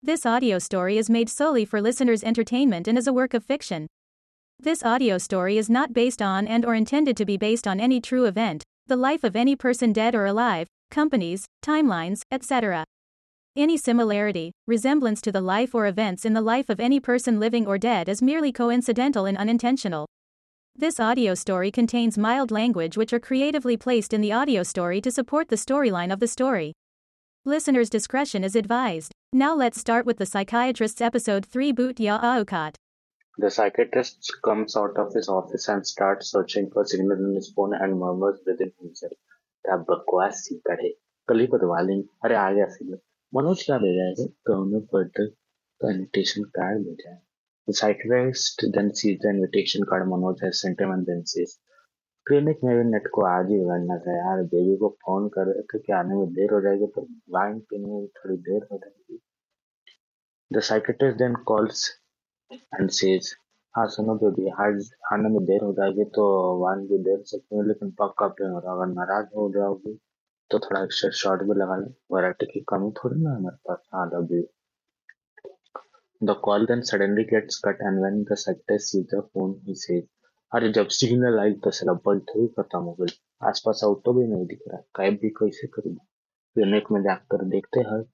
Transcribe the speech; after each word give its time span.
This 0.00 0.24
audio 0.24 0.60
story 0.60 0.96
is 0.96 1.10
made 1.10 1.28
solely 1.28 1.64
for 1.64 1.80
listeners' 1.80 2.22
entertainment 2.22 2.86
and 2.86 2.96
is 2.96 3.08
a 3.08 3.12
work 3.12 3.34
of 3.34 3.42
fiction. 3.42 3.88
This 4.60 4.84
audio 4.84 5.18
story 5.18 5.58
is 5.58 5.68
not 5.68 5.92
based 5.92 6.22
on 6.22 6.46
and 6.46 6.64
or 6.64 6.76
intended 6.76 7.16
to 7.16 7.24
be 7.24 7.36
based 7.36 7.66
on 7.66 7.80
any 7.80 8.00
true 8.00 8.24
event, 8.24 8.62
the 8.86 8.94
life 8.94 9.24
of 9.24 9.34
any 9.34 9.56
person 9.56 9.92
dead 9.92 10.14
or 10.14 10.24
alive, 10.24 10.68
companies, 10.92 11.46
timelines, 11.64 12.20
etc. 12.30 12.84
Any 13.56 13.76
similarity, 13.76 14.52
resemblance 14.68 15.20
to 15.22 15.32
the 15.32 15.40
life 15.40 15.74
or 15.74 15.88
events 15.88 16.24
in 16.24 16.32
the 16.32 16.42
life 16.42 16.68
of 16.68 16.78
any 16.78 17.00
person 17.00 17.40
living 17.40 17.66
or 17.66 17.76
dead 17.76 18.08
is 18.08 18.22
merely 18.22 18.52
coincidental 18.52 19.26
and 19.26 19.36
unintentional. 19.36 20.06
This 20.76 21.00
audio 21.00 21.34
story 21.34 21.72
contains 21.72 22.16
mild 22.16 22.52
language 22.52 22.96
which 22.96 23.12
are 23.12 23.18
creatively 23.18 23.76
placed 23.76 24.14
in 24.14 24.20
the 24.20 24.32
audio 24.32 24.62
story 24.62 25.00
to 25.00 25.10
support 25.10 25.48
the 25.48 25.56
storyline 25.56 26.12
of 26.12 26.20
the 26.20 26.28
story. 26.28 26.72
Listener's 27.47 27.89
discretion 27.89 28.43
is 28.43 28.55
advised. 28.55 29.11
Now 29.33 29.53
let's 29.53 29.79
start 29.79 30.05
with 30.05 30.17
the 30.17 30.25
psychiatrist's 30.25 31.01
episode 31.01 31.45
3 31.45 31.71
Boot 31.73 31.99
Ya 31.99 32.17
Aukat. 32.19 32.75
The 33.37 33.49
psychiatrist 33.49 34.31
comes 34.45 34.77
out 34.77 34.97
of 34.97 35.13
his 35.13 35.27
office 35.27 35.67
and 35.67 35.85
starts 35.85 36.31
searching 36.31 36.69
for 36.71 36.85
signal 36.85 37.17
in 37.17 37.35
his 37.35 37.51
phone 37.55 37.73
and 37.73 37.99
murmurs 37.99 38.39
within 38.45 38.71
himself. 38.79 39.17
क्या 39.65 39.75
बकवास 39.89 40.39
सीता 40.45 40.73
है 40.83 40.89
कल 41.27 41.39
ही 41.39 41.47
बदवा 41.51 41.81
लेंगे 41.81 42.07
अरे 42.25 42.35
आ 42.35 42.49
गया 42.51 42.65
signal 42.71 42.97
Manoj 43.33 43.61
क्या 43.65 43.77
भेजा 43.83 44.07
है 44.07 44.25
कौन 44.49 44.71
बर्थडे 44.93 45.27
का 45.81 45.91
इनविटेशन 45.91 46.43
कार्ड 46.57 46.81
भेजा 46.87 47.09
है 47.11 47.21
The 47.67 47.73
psychiatrist 47.79 48.63
then 48.73 48.89
sees 49.01 49.19
the 49.23 49.29
invitation 49.29 49.85
card 49.89 50.07
Manoj 50.13 50.41
has 50.45 50.59
sent 50.61 50.81
him 50.83 50.89
and 50.95 51.05
then 51.09 51.21
says, 51.33 51.51
clinic 52.28 52.58
में 52.64 52.76
भी 52.76 52.82
नेट 52.90 53.06
को 53.14 53.22
आज 53.26 53.50
ही 53.50 53.58
उगड़ना 53.64 53.96
था 54.06 54.16
यार। 54.16 54.42
बेबी 54.54 54.76
को 54.78 54.88
फ़ोन 55.04 55.28
कर 55.36 55.52
क्योंकि 55.70 55.92
आने 55.92 56.14
में 56.14 56.32
देर 56.34 56.52
हो 56.54 56.60
जाएगी? 56.60 56.86
तो 56.86 57.06
वाइन 57.36 57.58
पीने 57.70 57.86
में 57.92 58.06
थोड़ी 58.18 58.36
देर 58.48 58.66
हो 58.72 58.78
जाएगी। 58.78 59.20
The 60.50 60.60
psychiatrist 60.68 61.18
then 61.18 61.34
calls 61.50 61.88
and 62.52 62.90
says 62.98 63.34
हाँ 63.74 63.86
सुनो 63.94 64.14
बेबी, 64.22 64.48
आज 64.60 64.90
आने 65.12 65.28
में 65.28 65.44
देर 65.46 65.64
हो 65.64 65.72
जाएगी 65.72 66.04
तो 66.14 66.24
वाइन 66.64 66.86
भी 66.88 66.98
देर 67.08 67.22
सकते 67.26 67.56
हैं 67.56 67.64
लेकिन 67.68 67.90
पक्का 68.00 68.28
पे 68.28 68.44
हो 68.48 68.58
रहा 68.58 68.72
अगर 68.74 68.92
नाराज़ 68.94 69.26
हो 69.36 69.48
जाओगी 69.56 69.98
तो 70.50 70.58
थोड़ा 70.58 70.82
एक्स्ट्रा 70.84 71.10
शॉर्ट 71.22 71.42
भी 71.48 71.58
लगा 71.60 71.76
लें। 71.76 71.88
वैरायटी 72.14 72.46
की 72.52 72.60
कमी 72.68 72.90
थोड़ी 72.98 73.20
ना 73.22 73.34
हमारे 73.36 73.56
पास। 73.68 73.88
हाँ 73.94 74.06
love 74.14 74.26
The 76.20 76.34
call 76.44 76.64
then 76.66 76.80
suddenly 76.82 77.24
gets 77.32 77.60
cut 77.64 77.82
and 77.88 78.00
when 78.04 78.16
the 78.28 78.36
psychiatrist 78.36 78.92
sees 78.92 79.06
the 79.10 79.20
phone, 79.32 79.52
he 79.66 79.74
says 79.74 80.02
अरे 80.54 80.68
जब 80.72 80.88
सिग्नल 80.96 81.38
आई 81.38 81.52
तो 81.64 81.70
साला 81.70 81.92
बल्ब 82.06 82.24
थोड़ी 82.28 82.46
हो 82.74 82.92
गई 83.00 83.18
आसपास 83.48 83.80
ऑटो 83.84 84.12
भी 84.12 84.26
नहीं 84.26 84.46
दिख 84.46 84.60
रहा। 84.68 84.80
कैब 84.96 85.18
भी 85.22 85.28
कैसे 85.38 85.66
करूँ? 85.66 85.94
क्लिनिक 85.94 86.92
में 86.92 87.02
जाकर 87.02 87.44
देखते 87.54 87.80
हैं। 87.80 88.04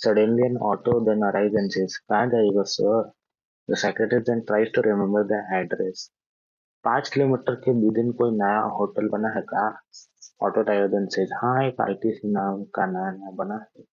Suddenly 0.00 0.44
an 0.46 0.54
auto 0.66 0.92
then 1.06 1.24
arrives 1.28 1.56
and 1.60 1.72
says, 1.72 1.96
कहाँ 2.10 2.26
जाएगा 2.26 2.62
sir 2.74 3.10
The 3.68 3.76
secretary 3.76 4.22
then 4.28 4.44
tries 4.46 4.70
to 4.76 4.84
remember 4.86 5.22
the 5.32 5.40
address. 5.56 6.04
पाँच 6.84 7.08
किलोमीटर 7.14 7.54
के 7.64 7.72
विदिन 7.80 8.12
कोई 8.20 8.30
नया 8.36 8.60
होटल 8.76 9.08
बना 9.08 9.28
है 9.34 9.40
क्या 9.50 9.66
ऑटो 10.46 10.62
ड्राइवर 10.62 10.88
देन 10.88 11.06
सेज 11.16 11.32
हाँ 11.42 11.64
एक 11.64 11.80
आईटीसी 11.80 12.30
नाम 12.32 12.62
का 12.76 12.86
नया 12.92 13.10
नया 13.10 13.30
बना 13.42 13.54
है। 13.54 13.84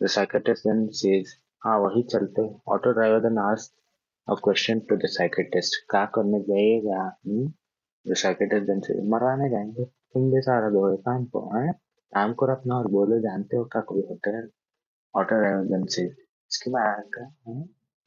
द 0.00 0.06
साइकेट्रिस्ट 0.16 0.66
देन 0.68 0.86
सेज 1.00 1.34
हाँ 1.64 1.78
वही 1.78 2.02
चलते 2.12 2.48
auto 2.74 2.92
driver 2.92 3.20
then 3.20 3.38
ask 3.38 3.72
a 4.28 4.36
question 4.36 4.80
to 4.88 4.96
the 5.00 5.08
psychiatrist 5.14 5.74
क्या 5.90 6.04
करने 6.14 6.40
जाएगा 6.50 7.00
hmm? 7.26 7.46
the 8.06 8.16
psychiatrist 8.20 8.66
then 8.70 8.80
says 8.86 9.02
मरवाने 9.14 9.48
जाएँगे 9.50 9.84
तुम 9.84 10.30
भी 10.32 10.40
सारा 10.46 10.70
दो 10.76 10.96
काम 11.08 11.24
को 11.34 11.42
है 11.56 11.72
काम 12.16 12.32
को 12.40 12.46
रखना 12.52 12.76
और 12.78 12.88
बोलो 12.94 13.18
जानते 13.26 13.56
हो 13.56 13.64
क्या 13.74 13.82
कोई 13.90 14.02
होता 14.10 14.36
है 14.36 14.42
ऑटो 15.14 15.38
ड्राइवर 15.40 15.64
देन 15.72 15.84
से 15.96 16.06
इसके 16.06 16.70
बाद 16.70 17.20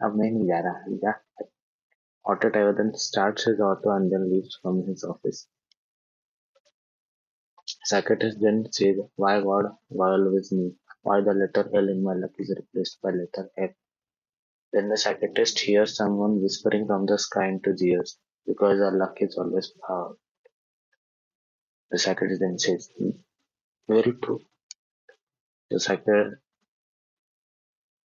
अब 0.05 0.15
मैं 0.19 0.31
नहीं 0.31 0.47
जा 0.47 0.59
रहा 0.67 0.95
जा 1.05 1.13
auto 2.25 2.49
driver 2.49 2.73
then 2.81 2.91
starts 3.05 3.47
his 3.49 3.63
auto 3.69 3.95
and 3.97 4.13
then 4.15 4.29
leaves 4.33 4.59
from 4.61 4.83
his 4.89 5.07
office 5.13 5.45
psychiatrist 7.91 8.45
then 8.45 8.63
says 8.79 9.03
why 9.23 9.39
God 9.49 9.73
always 10.05 10.51
me 10.59 10.71
why 11.03 11.19
the 11.27 11.33
letter 11.41 11.69
L 11.81 11.89
in 11.95 12.01
my 12.07 12.15
luck 12.23 12.45
is 12.45 12.55
replaced 12.61 13.01
by 13.03 13.11
letter 13.19 13.51
F 13.67 13.75
Then 14.73 14.89
the 14.89 14.97
psychiatrist 14.97 15.59
hears 15.59 15.95
someone 15.95 16.41
whispering 16.41 16.87
from 16.87 17.05
the 17.05 17.17
sky 17.17 17.47
into 17.47 17.71
his 17.71 17.83
ears, 17.83 18.19
because 18.45 18.81
our 18.81 18.97
luck 18.97 19.17
is 19.21 19.37
always 19.37 19.71
power. 19.87 20.15
The 21.91 21.99
psychiatrist 21.99 22.41
then 22.41 22.59
says, 22.59 22.89
hmm, 22.97 23.11
very 23.87 24.13
true. 24.23 24.41
The 25.71 25.79
psychiatrist 25.79 26.41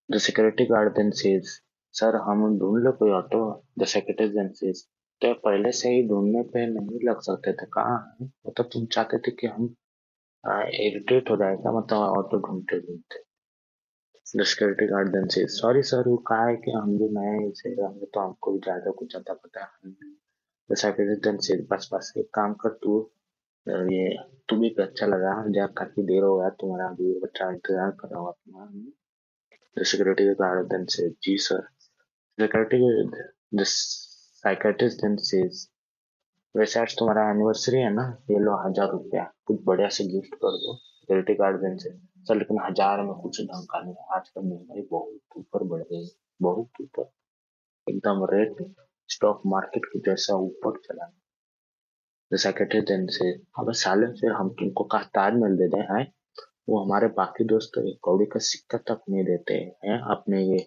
the 0.09 0.21
security 0.21 0.67
guard 0.67 0.95
then 0.97 1.13
says, 1.13 1.61
sir 1.95 2.17
हम 2.27 2.59
ढूंढ 2.59 2.85
लो 2.85 2.93
कोई 2.99 3.11
auto 3.11 3.41
the 3.79 3.85
secretary 3.93 4.33
then 4.35 4.51
says, 4.61 4.83
तो 5.23 5.33
पहले 5.45 5.73
से 5.81 5.89
ही 5.95 6.03
ढूँढने 6.09 6.43
पे 6.53 6.67
नहीं 6.67 7.01
लग 7.09 7.21
सकते 7.27 7.53
थे 7.53 7.67
कहाँ 7.75 7.99
है 8.21 8.27
मतलब 8.47 8.69
तुम 8.73 8.87
चाहते 8.95 9.19
थे 9.27 9.31
कि 9.41 9.47
हम 9.47 9.75
इरिटेट 10.87 11.31
हो 11.31 11.37
जाएगा 11.43 11.73
मतलब 11.79 12.17
ऑटो 12.19 12.39
ढूंढते 12.47 12.79
ढूंढते 12.87 13.23
Security 14.35 14.87
guard 14.87 15.13
then 15.13 15.29
says, 15.29 15.59
sorry 15.61 15.83
sir, 15.83 16.03
वो 16.07 16.17
कहा 16.29 16.45
है 16.47 16.57
कि 16.57 16.71
हम 16.71 16.93
भी 16.99 17.09
नए 17.17 17.51
से 17.55 17.71
रहेंगे 17.71 18.07
तो 18.15 18.21
हमको 18.21 18.53
भी 18.53 18.59
ज़्यादा 18.65 18.91
कुछ 18.99 19.09
ज़्यादा 19.11 19.35
पता 19.35 19.65
है। 19.65 19.91
The 20.71 20.77
secretary 20.83 21.17
then 21.27 21.41
says, 21.47 21.61
बस 21.71 21.89
बस 21.93 22.13
एक 22.19 22.29
काम 22.35 22.55
कर 22.63 22.79
तू 22.83 22.95
ये 23.67 24.17
तू 24.49 24.57
भी 24.61 24.69
अच्छा 24.83 25.07
लगा 25.07 25.33
जा 25.57 25.67
काफ़ी 25.79 26.03
देर 26.03 26.23
हो 26.23 26.37
गया 26.39 26.49
तुम्हारा 26.61 26.87
अभी 26.89 27.13
बच्चा 27.25 27.51
इंतज़ार 27.51 27.91
कर 28.01 28.09
रहा 28.09 28.21
हूँ 28.21 28.29
अपना। 28.29 28.61
Says, 30.87 31.13
जी 31.25 31.37
सर 31.39 31.63
वैसे 36.55 36.81
आज 36.81 36.95
तुम्हारा 36.99 37.29
एनिवर्सरी 37.31 37.79
है 37.79 37.93
ना 37.95 38.03
ये 38.31 38.39
लो 38.39 38.57
हज़ार 38.65 38.91
रुपया 38.91 39.25
कुछ 39.47 39.61
बढ़िया 39.67 39.89
से 39.89 40.05
गिफ्ट 40.05 40.35
कर 40.35 40.57
दो. 40.65 40.75
Security 40.77 41.35
guard 41.35 41.57
then 41.61 41.77
says 41.79 41.91
sir, 42.27 42.37
लेकिन 42.37 42.59
हज़ार 42.61 43.03
में 43.03 43.15
कुछ 43.15 43.41
ढंग 43.43 43.67
का 43.67 43.81
नहीं 43.81 43.95
आजकल 44.17 44.43
महँगाई 44.43 44.87
बहुत 44.91 45.39
ऊपर 45.39 45.65
बढ़ 45.65 45.83
गई 45.83 46.07
बहुत 46.41 46.81
ऊपर। 46.81 47.11
एकदम 47.87 48.25
रेट 48.33 48.57
स्टॉक 49.09 49.43
मार्केट 49.47 49.85
की 49.85 50.01
जैसा 50.01 50.37
ऊपर 50.37 50.79
चला 50.87 51.11
सेक्रेटरी 52.31 52.81
देन 52.81 53.07
से, 53.07 53.31
अब 53.59 53.73
साले 53.73 54.07
फिर 54.21 54.33
हम 54.33 54.49
तुमको 54.51 54.85
का 54.85 54.99
ताजमहल 55.15 55.57
दें 55.59 55.81
हैं, 55.91 56.07
वो 56.69 56.83
हमारे 56.85 57.07
बाकी 57.17 57.45
दोस्त 57.45 57.79
एक 57.79 57.99
कौड़ी 58.03 58.27
का 58.27 58.39
सिक्का 58.41 58.79
तक 58.79 59.01
नहीं 59.11 59.25
देते 59.25 59.55
हैं, 59.55 59.99
अपने 60.11 60.43
ये 60.43 60.67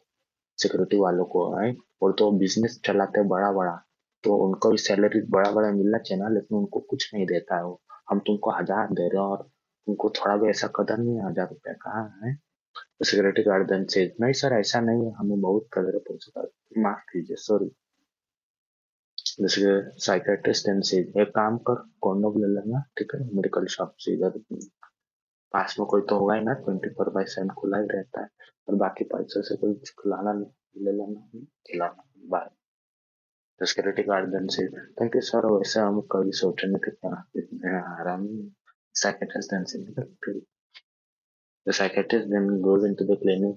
सिक्योरिटी 0.58 0.98
वालों 1.00 1.26
को, 1.26 1.50
है। 1.56 1.76
और 2.02 2.14
तो 2.20 2.32
बिज़नेस 2.32 2.80
चलाते 2.86 3.24
बड़ा 3.30 3.52
बड़ा 3.52 3.76
तो 4.24 4.36
उनको 4.46 4.70
भी 4.72 4.78
सैलरी 4.78 5.22
बड़ा 5.30 5.52
बड़ा 5.52 5.72
मिलना 5.72 5.98
चाहिए 5.98 6.24
ना, 6.24 6.30
लेकिन 6.30 6.58
उनको 6.58 6.80
कुछ 6.80 7.10
नहीं 7.14 7.26
देता 7.26 7.56
है 7.56 7.64
वो। 7.66 7.82
हम 8.10 8.20
तुमको 8.20 8.52
हज़ार 8.52 8.94
दे 8.94 9.08
रहे 9.10 9.22
हैं 9.22 9.30
और 9.30 9.48
तुमको 9.88 10.10
थोड़ा 10.18 10.36
भी 10.38 10.50
ऐसा 10.50 10.68
कदर 10.76 10.98
नहीं 10.98 11.20
हज़ार 11.22 11.48
रुपया 11.50 11.74
कहा 11.82 12.02
है? 12.24 12.34
तो 12.76 13.06
सिक्योरिटी 13.06 13.44
गार्ड 13.44 13.68
देन 13.70 13.86
से 13.94 14.06
नहीं 14.22 14.34
सर 14.34 14.54
ऐसा 14.54 14.80
नहीं 14.82 15.06
है, 15.06 15.12
हमें 15.14 15.42
बहुत 15.42 15.68
कदर 15.74 15.98
पहुँचा 16.08 16.48
माफ़ 16.82 17.04
कीजिए 17.12 17.36
सॉरी 17.40 17.72
जैसे 19.42 19.62
साइकेट्रिस्ट 20.00 20.66
देन 20.68 20.82
से 20.90 20.98
एक 21.22 21.30
काम 21.36 21.58
कर 21.70 21.76
कॉन्डोम 22.02 22.38
ले 22.42 22.48
लेना, 22.54 22.84
ठीक 22.98 23.16
है? 23.16 23.20
मेडिकल 23.36 23.66
शॉप 23.68 23.94
से 24.00 24.14
इधर 24.14 24.40
पास 25.54 25.76
में 25.80 25.86
कोई 25.88 26.02
तो 26.10 26.18
होगा 26.20 26.36
ही 26.36 26.44
ना 26.44 26.54
ट्वेंटी 26.56 26.90
फोर 26.90 27.10
बाई 27.10 27.26
सेवन 27.30 27.50
खुला 27.60 27.78
ही 27.80 27.88
रहता 27.92 28.22
है। 28.22 28.28
और 28.68 28.76
बाकी 28.76 29.04
पैसों 29.14 29.42
से 29.42 29.56
कोई 29.56 29.74
खिलाना 30.02 30.34
ले 30.34 30.92
लेना, 30.92 31.22
खिलाना 31.68 32.04
bye 32.32 32.50
security 33.62 34.04
guard 34.04 34.30
then 34.32 34.48
says 34.56 34.68
thank 35.02 35.16
you 35.16 35.22
sir 35.22 35.46
वैसे 35.48 35.80
हम 35.80 36.00
कभी 36.12 36.32
सोचे 36.40 36.68
नहीं 36.68 36.92
थे 36.92 37.76
आराम 37.78 38.28
psychiatrist 39.02 39.50
then 39.52 39.64
the 41.66 41.74
psychiatrist 41.74 42.28
then 42.34 42.62
goes 42.62 42.84
into 42.90 43.04
the 43.06 43.18
clinic 43.24 43.56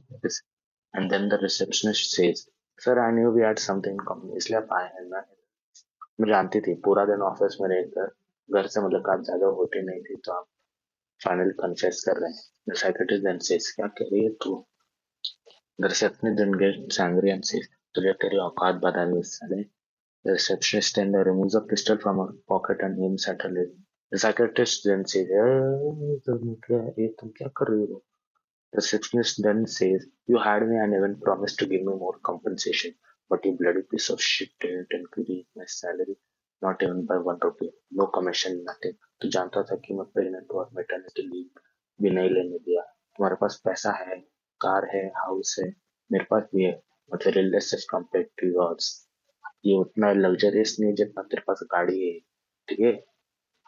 and 0.95 1.11
then 1.11 1.29
the 1.29 1.39
receptionist 1.49 2.17
says, 2.19 2.47
sir 2.83 2.99
I 2.99 3.13
knew 3.13 3.31
we 3.33 3.43
had 3.43 3.59
something 3.59 4.01
कम 4.09 4.21
इसलिए 4.37 4.59
आप 4.59 4.73
आए 4.73 4.89
हैं 4.95 5.05
ना. 5.05 5.21
मैं 6.21 6.29
जानती 6.29 6.61
थी 6.67 6.75
पूरा 6.85 7.05
दिन 7.07 7.23
ऑफ़िस 7.29 7.57
में 7.61 7.69
रहकर 7.69 8.07
घर 8.49 8.67
से 8.75 8.81
मुलाकात 8.81 9.23
ज़्यादा 9.29 9.47
होती 9.57 9.83
नहीं 9.87 10.03
थी 10.03 10.17
तो 10.25 10.33
आप 10.33 10.45
फाइनल 11.21 11.51
कन्फेस 11.63 12.03
कर 12.09 12.21
रहे 12.21 12.31
हैं। 12.33 12.45
द 12.69 12.77
साइकियाट्रिस्ट 12.83 13.25
देन 13.25 13.39
सेज 13.49 13.71
क्या 13.77 13.87
कह 13.99 14.09
रही 14.13 14.23
है 14.25 14.31
तू? 14.45 14.53
The 15.81 15.85
receptionist 15.95 16.37
then 16.39 16.55
gets 16.63 17.01
angry 17.01 17.31
and 17.31 17.43
says 17.51 17.69
तुझे 17.95 18.13
तेरी 18.23 18.39
औकात 18.47 18.75
बता 18.85 19.05
दी 19.13 19.23
साले? 19.33 19.61
The 19.63 20.39
receptionist 20.39 20.99
then 20.99 21.17
removes 21.31 21.57
a 21.57 21.65
pistol 21.71 21.97
from 22.07 22.21
a 22.27 22.31
pocket 22.55 22.85
and 22.85 23.05
aims 23.11 23.29
at 23.29 23.45
her 23.47 23.53
The 23.59 23.65
psychiatrist 24.17 24.85
then 24.85 25.07
says, 25.07 25.29
तुम 26.27 26.55
क्या 26.67 26.79
ये 26.99 27.09
तुम 27.21 27.31
क्या 27.31 27.49
कर 27.57 27.71
रही 27.71 27.87
हो 27.93 28.03
The 28.73 28.79
receptionist 28.79 29.43
then 29.43 29.67
says, 29.67 30.07
You 30.27 30.39
had 30.39 30.69
me 30.69 30.77
and 30.77 30.95
even 30.95 31.19
promised 31.21 31.59
to 31.59 31.67
give 31.67 31.81
me 31.81 31.95
more 31.95 32.19
compensation, 32.23 32.95
but 33.31 33.45
you 33.45 33.53
bloody 33.53 33.83
piece 33.83 34.11
of 34.11 34.21
shit 34.21 34.51
didn't 34.61 34.89
increase 34.93 35.47
my 35.57 35.65
salary, 35.67 36.17
not 36.63 36.83
even 36.83 37.07
by 37.07 37.17
one 37.17 37.39
rupee. 37.43 37.71
No 37.91 38.07
commission, 38.09 38.63
nothing. 38.65 38.97
तू 39.21 39.29
जानता 39.29 39.63
था 39.71 39.77
कि 39.85 39.95
मैं 39.95 40.05
pregnant 40.15 40.51
और 40.51 40.69
maternity 40.75 41.23
leave 41.29 41.61
भी 42.01 42.11
नहीं 42.11 42.31
लेने 42.31 42.59
दिया 42.59 42.83
तुम्हारे 42.83 43.37
पास 43.41 43.61
पैसा 43.65 43.93
है 44.01 44.19
कार 44.61 44.85
है 44.95 45.05
हाउस 45.17 45.57
है 45.61 45.69
मेरे 46.11 46.25
पास 46.31 46.43
भी 46.55 46.65
है 46.65 46.73
materialist 47.15 47.75
as 47.75 47.85
compared 47.93 48.29
to 48.41 48.49
yours 48.49 48.91
ये 49.67 49.77
उतना 49.79 50.13
लग्जरियस 50.13 50.77
नहीं 50.81 50.91
है 50.91 50.97
जितना 50.97 51.23
तेरे 51.31 51.43
पास 51.47 51.61
गाड़ी 51.73 51.99
है 52.07 52.19
ठीक 52.69 52.81
है 52.81 52.93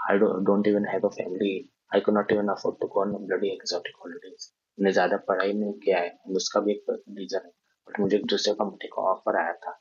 I 0.01 0.19
don't 0.19 0.67
even 0.67 0.87
have 0.87 1.07
a 1.07 1.11
family 1.17 1.53
I 1.95 2.01
could 2.01 2.15
not 2.15 2.33
even 2.33 2.49
afford 2.49 2.81
to 2.81 2.87
go 2.87 3.01
on 3.01 3.13
bloody 3.27 3.53
exotic 3.53 3.97
holidays 4.05 4.51
मैंने 4.79 4.93
ज़्यादा 4.93 5.17
पढ़ाई 5.29 5.53
नहीं 5.53 5.73
किया 5.73 5.99
है। 5.99 6.19
उसका 6.37 6.61
भी 6.61 6.73
एक 6.73 6.85
रीजन 6.91 7.41
है। 7.45 7.51
बट 7.89 8.01
मुझे 8.01 8.17
एक 8.17 8.27
दूसरे 8.27 8.55
कंपनी 8.55 8.89
का 8.89 9.03
ऑफ़र 9.13 9.37
आया 9.37 9.53
था। 9.53 9.73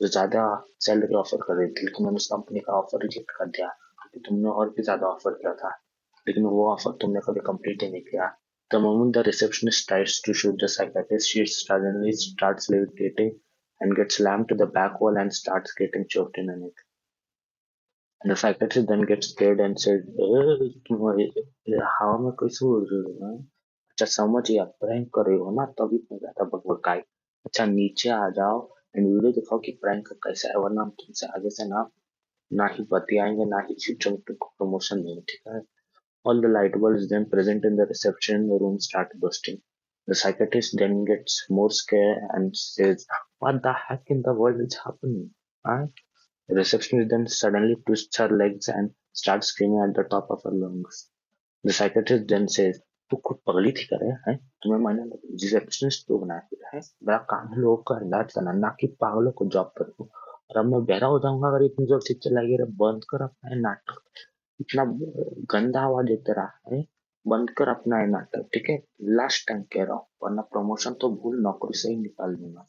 जो 0.00 0.08
ज़्यादा 0.08 0.42
सैलरी 0.86 1.14
ऑफ़र 1.14 1.38
कर 1.42 1.54
रही 1.54 1.68
थी 1.68 1.84
लेकिन 1.86 2.06
मैंने 2.06 2.16
उस 2.16 2.26
कंपनी 2.32 2.60
का 2.60 2.72
ऑफ़र 2.72 3.02
रिजेक्ट 3.02 3.30
कर 3.38 3.46
दिया। 3.46 3.68
क्योंकि 3.68 4.20
तुमने 4.28 4.48
और 4.48 4.70
भी 4.70 4.82
ज़्यादा 4.82 5.06
ऑफ़र 5.06 5.32
किया 5.32 5.54
था। 5.54 5.70
लेकिन 6.28 6.44
वो 6.44 6.72
ऑफ़र 6.72 6.92
तुमने 7.00 7.20
कभी 7.20 7.40
कंप्लीट 7.40 7.82
ही 7.82 7.90
नहीं 7.90 8.02
किया। 8.02 8.36
The 8.70 8.78
moment 8.80 9.12
the 9.14 9.22
receptionist 9.22 9.88
tries 9.88 10.20
to 10.22 10.32
shoot 10.34 10.58
the 10.58 10.68
psychiatrist, 10.68 11.28
she 11.28 11.46
suddenly 11.46 12.12
starts 12.12 12.68
levitating 12.68 13.38
and 13.80 13.94
gets 13.94 14.16
slammed 14.16 14.48
to 14.48 14.56
the 14.56 14.66
back 14.66 15.00
wall 15.00 15.16
and 15.16 15.32
starts 15.32 15.72
getting 15.72 16.06
choked 16.08 16.38
in 16.38 16.50
it. 16.50 16.56
And 16.56 16.72
the 18.29 18.35
psychiatrist 18.35 18.87
then 18.87 19.01
gets 19.09 19.27
scared 19.31 19.59
and 19.59 19.79
says, 19.79 20.01
हवा 21.97 22.17
में 22.23 22.31
कैसे 22.41 22.65
उड़ 22.65 22.83
रही 22.91 23.01
हो 23.01 23.13
ना 23.21 23.31
अच्छा 23.91 24.05
समझिए 24.15 24.57
आप 24.59 24.75
प्रैंक 24.83 25.07
कर 25.15 25.27
रहे 25.29 25.37
हो 25.37 25.51
ना 25.59 25.65
तभी 25.79 25.95
इतना 25.95 26.17
ज्यादा 26.17 26.43
बकबकाई 26.55 26.99
अच्छा 27.45 27.65
नीचे 27.65 28.09
आ 28.09 28.29
जाओ 28.39 28.57
एंड 28.95 29.07
वीडियो 29.07 29.31
दिखाओ 29.39 29.59
कि 29.65 29.71
प्रैंक 29.83 30.07
कैसा 30.27 30.49
है 30.49 30.63
वरना 30.63 30.81
हम 30.81 30.89
तुमसे 31.01 31.27
आगे 31.37 31.49
से 31.57 31.67
ना 31.73 31.89
ना 32.51 32.67
ही 32.77 32.87
बतियाएंगे 32.93 33.45
ना 33.55 33.65
ही 33.69 33.75
फ्यूचर 33.85 34.11
में 34.11 34.19
तुमको 34.27 34.53
प्रमोशन 34.57 35.03
देंगे 35.03 35.21
ठीक 35.33 35.53
है 35.53 35.61
All 36.23 36.39
the 36.39 36.47
light 36.47 36.73
bulbs 36.73 37.09
then 37.09 37.27
present 37.29 37.65
in 37.65 37.75
the 37.77 37.85
reception 37.87 38.47
room 38.47 38.79
start 38.79 39.09
bursting. 39.19 39.59
The 40.07 40.13
psychiatrist 40.13 40.75
then 40.77 41.03
gets 41.03 41.47
more 41.49 41.71
scared 41.71 42.19
and 42.29 42.55
says, 42.55 43.07
What 43.39 43.63
the 43.63 43.73
heck 43.73 44.03
in 44.07 44.21
the 44.21 44.33
world 44.33 44.61
is 44.61 44.77
happening? 44.85 45.31
Huh? 45.65 45.87
The 46.48 46.56
receptionist 46.56 47.10
then 47.10 47.26
suddenly 47.26 47.76
twists 47.86 48.16
her 48.18 48.28
legs 48.28 48.68
and 48.68 48.90
starts 49.12 49.48
screaming 49.48 49.80
at 49.84 49.94
the 49.94 50.04
top 50.04 50.28
of 50.30 50.42
her 50.44 50.52
lungs. 50.52 51.08
The 51.64 51.72
psychiatrist 51.72 52.28
then 52.28 52.48
says, 52.48 52.82
तू 53.10 53.16
खुद 53.26 53.38
पगली 53.46 53.70
थी 53.72 53.84
करे 53.84 54.06
है? 54.26 54.34
तुम्हें 54.62 54.80
मैंने 54.84 55.02
receptionist 55.42 56.06
तो 56.08 56.18
बनाया 56.18 56.40
फिर 56.50 56.60
है। 56.74 56.80
बड़ा 57.04 57.16
काम 57.32 57.48
है 57.52 57.60
लोगों 57.60 57.76
का 57.88 57.98
इलाज 58.06 58.32
करना 58.32 58.52
ना 58.52 58.68
कि 58.80 58.86
पागलों 59.00 59.32
को 59.38 59.46
जॉब 59.54 59.72
कर 59.78 59.92
और 60.00 60.58
अब 60.58 60.64
मैं 60.70 60.84
बहरा 60.84 61.06
हो 61.08 61.18
जाऊँगा 61.18 61.48
अगर 61.48 61.64
इतनी 61.64 61.86
ज़ोर 61.86 62.00
से 62.06 62.14
चलाएगी 62.24 62.56
बंद 62.80 63.04
कर 63.10 63.22
अपना 63.22 63.54
नाटक। 63.60 64.00
इतना 64.60 64.84
गंदा 65.52 65.80
आवाज़ 65.80 66.06
देते 66.06 66.32
रहा 66.32 66.72
है? 66.72 66.82
बंद 67.26 67.50
कर 67.58 67.68
अपना 67.68 67.98
है 67.98 68.06
नाटक 68.10 68.48
ठीक 68.54 68.70
है? 68.70 68.76
लास्ट 69.18 69.48
टाइम 69.48 69.62
कह 69.72 69.84
रहा 69.84 69.94
हूँ 69.94 70.06
वरना 70.22 70.42
प्रमोशन 70.52 70.94
तो 71.00 71.10
भूल 71.22 71.40
नौकरी 71.42 71.78
से 71.78 71.88
ही 71.88 71.96
निकाल 71.96 72.34
दूँगा। 72.34 72.66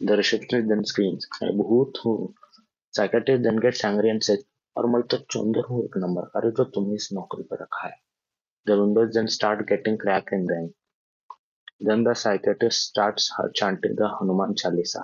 द 0.00 0.18
रिसेप्शनिस्ट 0.22 0.68
देन 0.68 0.82
स्क्रीन्स 0.92 1.28
मैं 1.42 1.56
भूत 1.58 2.00
हूँ 2.04 2.16
psychiatrist 2.96 3.42
then 3.42 3.58
gets 3.58 3.84
angry 3.84 4.08
and 4.08 4.22
और 4.76 4.86
मैं 4.86 5.02
तो 5.02 5.16
चौंदर 5.30 5.66
हूँ 5.70 5.84
एक 5.84 5.96
नंबर। 5.96 6.22
का 6.34 6.48
जो 6.50 6.64
तुम्हें 6.64 6.94
इस 6.94 7.08
नौकरी 7.12 7.42
पर 7.42 7.62
रखा 7.62 7.86
है। 7.86 7.96
The 8.66 8.78
windows 8.80 9.10
then 9.10 9.26
start 9.26 9.60
getting 9.68 9.98
crack 9.98 10.32
in 10.32 10.46
them 10.46 10.70
Then 11.86 12.02
the 12.04 12.12
psychiatrist 12.14 12.82
starts 12.88 13.24
chanting 13.54 13.94
the 13.96 14.08
Hanuman 14.08 14.52
Chalisa. 14.54 15.00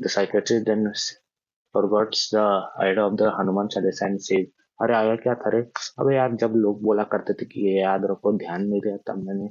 The 0.00 0.10
psychiatrist 0.10 0.66
then 0.66 0.92
forgets 1.74 2.28
the 2.30 2.42
idea 2.78 3.04
of 3.04 3.16
the 3.16 3.30
Hanuman 3.30 3.68
Chalisa 3.68 4.06
and 4.06 4.22
says, 4.22 4.46
अरे 4.82 4.94
आया 4.94 5.14
क्या 5.16 5.34
था 5.34 5.50
रे? 5.50 5.60
अबे 5.98 6.14
यार 6.16 6.34
जब 6.40 6.52
लोग 6.56 6.82
बोला 6.82 7.02
करते 7.12 7.32
थे 7.32 7.46
कि 7.46 7.60
ये 7.66 7.80
याद 7.80 8.04
रखो 8.10 8.32
ध्यान 8.38 8.66
नहीं 8.66 8.80
दिया 8.80 8.96
तब 9.06 9.22
मैंने। 9.26 9.46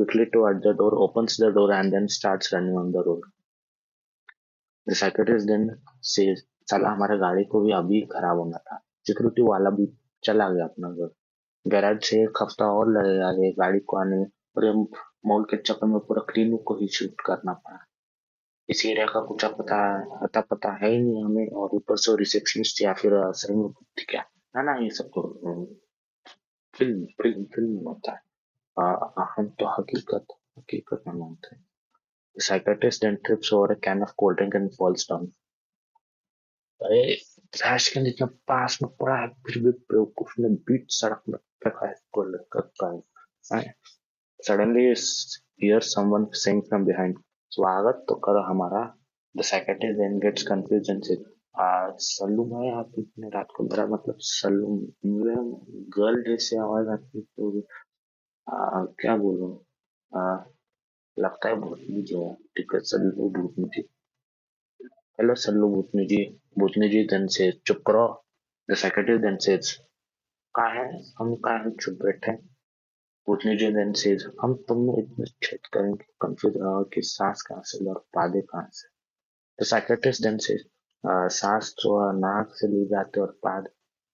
quickly 0.00 0.24
toward 0.24 0.56
the 0.56 0.72
door, 0.80 0.92
opens 0.92 1.32
the 1.40 1.50
door, 1.50 1.70
and 1.70 1.86
then 1.86 2.04
starts 2.04 2.54
running 2.54 2.78
on 2.78 2.86
the 2.86 3.02
road. 3.02 3.20
The 4.88 4.94
psychiatrist 4.94 5.50
then 5.50 5.66
says, 6.14 6.36
"चला 6.68 6.90
हमारे 6.90 7.18
गाड़ी 7.18 7.44
को 7.44 7.60
भी 7.60 7.72
अभी 7.72 8.00
खराब 8.00 8.38
होना 8.38 8.58
था। 8.58 8.76
सिक्योरिटी 9.06 9.42
वाला 9.42 9.70
भी 9.70 9.98
चला 10.24 10.48
गया 10.48 10.64
अपना 10.64 10.90
घर। 10.90 11.14
गैराज 11.66 12.02
से 12.02 12.22
एक 12.22 12.38
हफ़्ता 12.42 12.64
और 12.64 12.88
लगेगा 12.88 13.64
गाड़ी 13.64 13.80
को 13.80 13.96
आने 13.96 14.24
और 14.56 14.86
मॉल 15.26 15.42
के 15.42 15.56
चक्कर 15.56 15.86
में 15.86 16.00
पूरा 16.00 16.22
क्लिनिक 16.32 16.62
को 16.66 16.74
ही 16.74 16.88
शूट 16.88 17.20
करना 17.26 17.52
पड़ा। 17.52 17.78
इस 18.68 18.86
एरिया 18.86 19.06
का 19.06 19.20
कुछ 19.20 19.44
पता 19.44 20.04
अता 20.22 20.40
पता 20.40 20.72
है 20.72 20.90
ही 20.90 20.98
नहीं 20.98 21.24
हमें 21.24 21.48
और 21.48 21.68
ऊपर 21.72 21.96
से 21.96 22.16
रिसेप्शनिस्ट 22.16 22.82
या 22.82 22.92
फिर 22.92 23.32
सही 23.32 23.56
में 23.56 23.70
क्या। 23.98 24.31
ना 24.56 24.72
है 24.72 24.84
हैं 31.52 31.60
then 32.98 33.18
trips 33.24 33.52
over 33.52 33.72
a 33.72 33.76
can 33.76 34.02
of 34.02 34.16
cold 34.16 34.36
drink 34.36 34.54
and 34.54 34.74
falls 34.74 35.04
down. 35.04 35.32
अरे 36.80 37.02
ट्रैश 37.52 37.88
कैन 37.88 38.06
इतना 38.06 38.26
पास 38.48 38.78
में 38.82 38.90
पड़ा 39.00 39.16
है 39.16 39.28
फिर 39.46 39.62
भी 39.62 39.70
बेवकूफ़ 39.70 40.32
ने 40.40 40.48
बीच 40.68 40.92
सड़क 40.92 41.22
में 41.28 41.38
फेंका 41.64 41.86
है 41.88 41.94
को 42.12 42.24
लेकर 42.24 42.70
suddenly 44.40 44.86
hear 45.62 45.80
someone 45.80 46.26
saying 46.34 46.62
from 46.62 46.84
behind 46.84 47.18
स्वागत 47.52 48.04
तो 48.08 48.14
करो 48.14 48.42
हमारा 48.42 48.82
the 49.36 49.42
secretary 49.42 49.92
then 49.92 50.18
gets 50.18 50.42
confuse 50.48 50.90
and 50.90 51.02
says 51.54 51.96
Sallu 52.00 52.44
भाई 52.50 52.68
आप 52.70 52.92
इतने 52.98 53.28
रात 53.30 53.48
को 53.56 53.64
मेरा 53.64 53.86
मतलब 53.86 54.16
सल्लू 54.26 54.76
गर्ल 55.96 56.22
ड्रेस 56.22 56.48
से 56.50 56.56
आवाज़ 56.58 56.88
आती 56.90 57.18
है 57.18 57.24
तो 57.24 57.60
आ, 58.46 58.84
क्या 59.00 59.16
बोलूँ? 59.16 59.50
लगता 61.16 61.48
है 61.48 61.54
बहुत 61.54 61.78
है 61.80 62.32
ठीक 62.56 62.74
है 62.74 62.80
सल्लू 62.92 63.28
भूतनी 63.36 63.64
जी 63.76 63.82
हेलो 65.18 65.34
सल्लू 65.44 65.68
भूतनी 65.74 66.06
जी 66.06 66.24
भूतनी 66.58 66.88
जी 66.88 67.02
देन 67.12 67.26
से 67.36 67.50
चुप 67.66 67.82
करो। 67.86 68.06
द 68.68 68.74
सेक्रेटरी 68.84 69.18
देन 69.18 69.36
सेज 69.46 69.72
का 70.54 70.66
है? 70.78 70.86
हम 71.18 71.34
कहा 71.44 71.56
है? 71.64 71.70
चुप 71.70 71.98
बैठे 72.04 72.32
भूतनी 73.28 73.56
जी 73.56 73.70
देन 73.72 73.92
सेज 74.04 74.26
हम 74.42 74.54
तुमने 74.68 75.00
इतने 75.02 75.26
छेद 75.42 75.66
करेंगे 75.72 76.04
कंफ्यूज 76.22 76.56
रहो 76.56 76.82
कि 76.94 77.02
सांस 77.12 77.42
कहाँ 77.48 77.62
से 77.64 77.84
और 77.90 78.04
पादे 78.14 78.40
कहाँ 78.40 78.68
से? 78.72 78.88
द 79.58 79.64
सेक्रेटरी 79.74 80.22
देन 80.22 80.38
सेज 80.48 80.64
सांस 81.06 81.72
तो 81.82 81.90
नाक 82.18 82.54
से 82.54 82.68
ली 82.68 82.84
जाते 82.88 83.20
और 83.20 83.38
पाद 83.42 83.68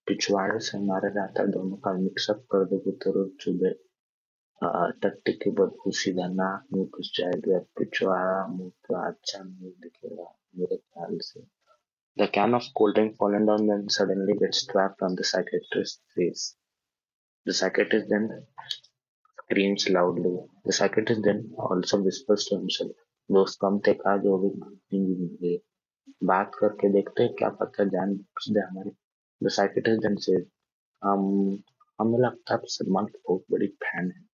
पिछवाड़े 0.06 0.58
से 0.68 0.78
मारे 0.86 1.10
जाता 1.14 1.42
है 1.42 1.50
दोनों 1.50 1.76
का 1.84 1.92
मिक्सअप 1.98 2.46
कर 2.52 2.64
दोगे 2.72 2.92
तो 3.04 3.12
रोज 3.16 3.30
सुबह 3.44 3.74
की 5.42 5.50
बदबू 5.50 5.90
सीधा 6.00 6.28
नाक 6.28 6.64
में 6.74 6.84
घुस 6.86 7.12
जाएगी 7.16 7.58
पिछवाड़ा 7.78 8.46
मुँह 8.46 8.70
का 8.88 9.06
अच्छा 9.08 9.42
नहीं 9.44 9.72
दिखेगा 9.82 10.34
मेरे 10.58 10.76
ख्याल 10.76 11.18
से 11.22 11.46
The 12.16 12.26
can 12.26 12.54
of 12.54 12.64
cold 12.76 12.96
drink 12.96 13.16
fallen 13.16 13.46
down 13.46 13.68
then 13.68 13.88
suddenly 13.88 14.34
gets 14.38 14.66
trapped 14.66 15.02
on 15.02 15.14
the 15.14 15.22
psychiatrist's 15.22 16.00
face. 16.16 16.56
The 17.46 17.52
psychiatrist 17.52 18.08
then 18.08 18.24
screams 19.38 19.88
loudly. 19.88 20.32
The 20.64 20.72
psychiatrist 20.72 21.22
then 21.22 21.52
also 21.56 22.00
whispers 22.02 22.46
to 22.46 22.56
himself, 22.56 22.90
दोस्त 23.30 23.58
कम 23.62 23.78
थे 23.78 23.92
का 23.94 24.16
जो 24.16 24.38
भी 24.38 25.56
बात 26.24 26.50
करके 26.54 26.92
देखते 26.92 27.22
हैं 27.22 27.34
क्या 27.34 27.48
पता 27.48 27.84
जान 27.84 28.14
दे 28.50 28.60
हमारी 28.60 28.90
द 29.44 29.48
साइकेट्रिस्ट 29.48 30.02
देन 30.02 30.16
से 30.16 30.32
हम 31.04 31.58
हमें 32.00 32.18
लगता 32.18 32.54
है 32.54 32.60
सलमान 32.64 33.06
की 33.06 33.18
बहुत 33.28 33.44
बड़ी 33.50 33.66
फ़ैन 33.66 34.10
है। 34.10 34.28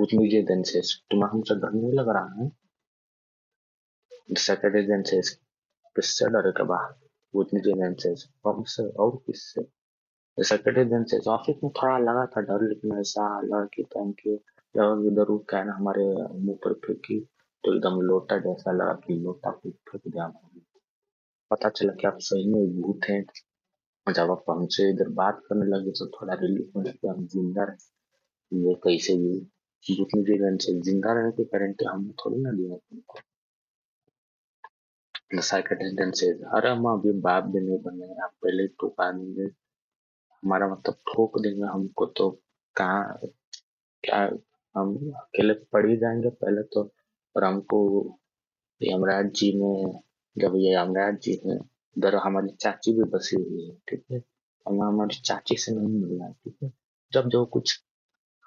With 0.00 0.12
immediate 0.12 0.48
then 0.50 0.64
says, 0.64 0.86
तुम्हें 1.10 1.30
हमसे 1.30 1.54
डर 1.54 1.72
नहीं 1.72 1.92
लग 1.92 2.08
रहा 2.08 2.42
है? 2.42 2.50
Secretary 4.38 4.86
then 4.86 5.04
says, 5.04 5.28
किससे 5.96 6.26
डरेगा 6.26 6.64
बा 6.64 7.00
With 7.36 7.48
immediate 7.52 7.78
then 7.78 7.96
says, 7.98 8.28
हमसे 8.46 8.88
और 8.90 9.16
किससे? 9.16 9.62
Secretary 10.44 10.84
then 10.84 11.06
says, 11.06 11.26
ऑफ़िस 11.26 11.56
में 11.64 11.72
थोड़ा 11.82 11.98
लगा 11.98 12.26
था 12.26 12.40
डर 12.40 12.68
लेकिन 12.68 12.98
ऐसा 12.98 13.40
लड़की 13.40 13.82
के 13.96 14.36
जब 14.76 15.08
इधर 15.12 15.22
उठ 15.22 15.42
के 15.42 15.64
ना 15.64 15.72
हमारे 15.72 16.04
मुँह 16.38 16.56
पर 16.64 16.72
फेंकी 16.72 17.20
तो 17.20 17.33
एकदम 17.64 18.00
लोटा 18.06 18.36
जैसा 18.38 18.72
लगा 18.72 18.92
कि 19.06 19.14
लोटा 19.14 19.50
को 19.50 19.70
फेंक 19.90 20.02
दिया 20.08 20.26
पता 21.50 21.68
चला 21.68 21.92
कि 22.00 22.06
आप 22.06 22.18
सही 22.20 22.48
में 22.52 22.80
भूत 22.80 23.08
हैं। 23.10 23.24
जब 24.06 24.30
आप 24.30 24.44
हमसे 24.50 24.88
इधर 24.90 25.08
बात 25.20 25.40
करने 25.48 25.66
लगे 25.66 25.90
तो 25.98 26.06
थोड़ा 26.16 26.34
रिलीफ 26.40 26.76
मिला 26.76 26.90
कि 26.92 27.08
हम 27.08 27.26
ज़िंदा 27.34 27.64
रहे 27.70 28.66
ये 28.68 28.74
कैसे 28.84 29.16
भी 29.18 29.34
ज़िंदा 29.86 31.12
रहने 31.12 31.30
की 31.36 31.44
गारंटी 31.44 31.84
हमने 31.84 32.12
थोड़ी 32.24 32.40
ना 32.42 32.50
दिया 32.52 32.76
तुमको। 32.76 33.18
से 36.18 36.30
अरे 36.56 36.70
हम 36.70 36.84
अभी 36.92 37.12
बाप 37.20 37.44
भी 37.44 37.60
नहीं 37.60 37.78
बने 37.82 38.06
आप 38.24 38.30
पहले 38.42 38.66
ठोका 38.80 39.10
देंगे 39.12 39.42
हमारा 39.44 40.68
मतलब 40.68 40.94
ठोक 41.12 41.38
देंगे 41.42 41.66
हमको 41.72 42.06
तो 42.18 42.30
कहाँ, 42.76 43.18
क्या, 44.04 44.18
हम 44.74 44.94
अकेले 45.20 45.54
पड़ 45.72 45.86
ही 45.86 45.96
जाएँगे। 45.96 46.30
पहले 46.30 46.62
तो 46.74 46.82
और 47.36 47.44
हमको 47.44 48.18
यमराज 48.82 49.26
जी 49.26 49.52
ने 49.56 49.92
जब 50.42 50.52
ये 50.56 50.74
यमराज 50.74 51.18
जी 51.20 51.40
है 51.46 51.58
उधर 51.98 52.14
हमारी 52.14 52.48
चाची 52.56 52.92
भी 52.92 53.04
बसी 53.04 53.36
हुई 53.36 53.68
है, 53.68 53.76
ठीक 53.88 54.04
है? 54.12 54.18
हमें 54.68 54.86
हमारी 54.86 55.20
चाची 55.20 55.56
से 55.56 55.72
नहीं 55.72 55.88
मिलना, 55.88 56.28
ठीक 56.28 56.56
है? 56.64 56.72
जब 57.12 57.28
जो 57.28 57.44
कुछ 57.46 57.84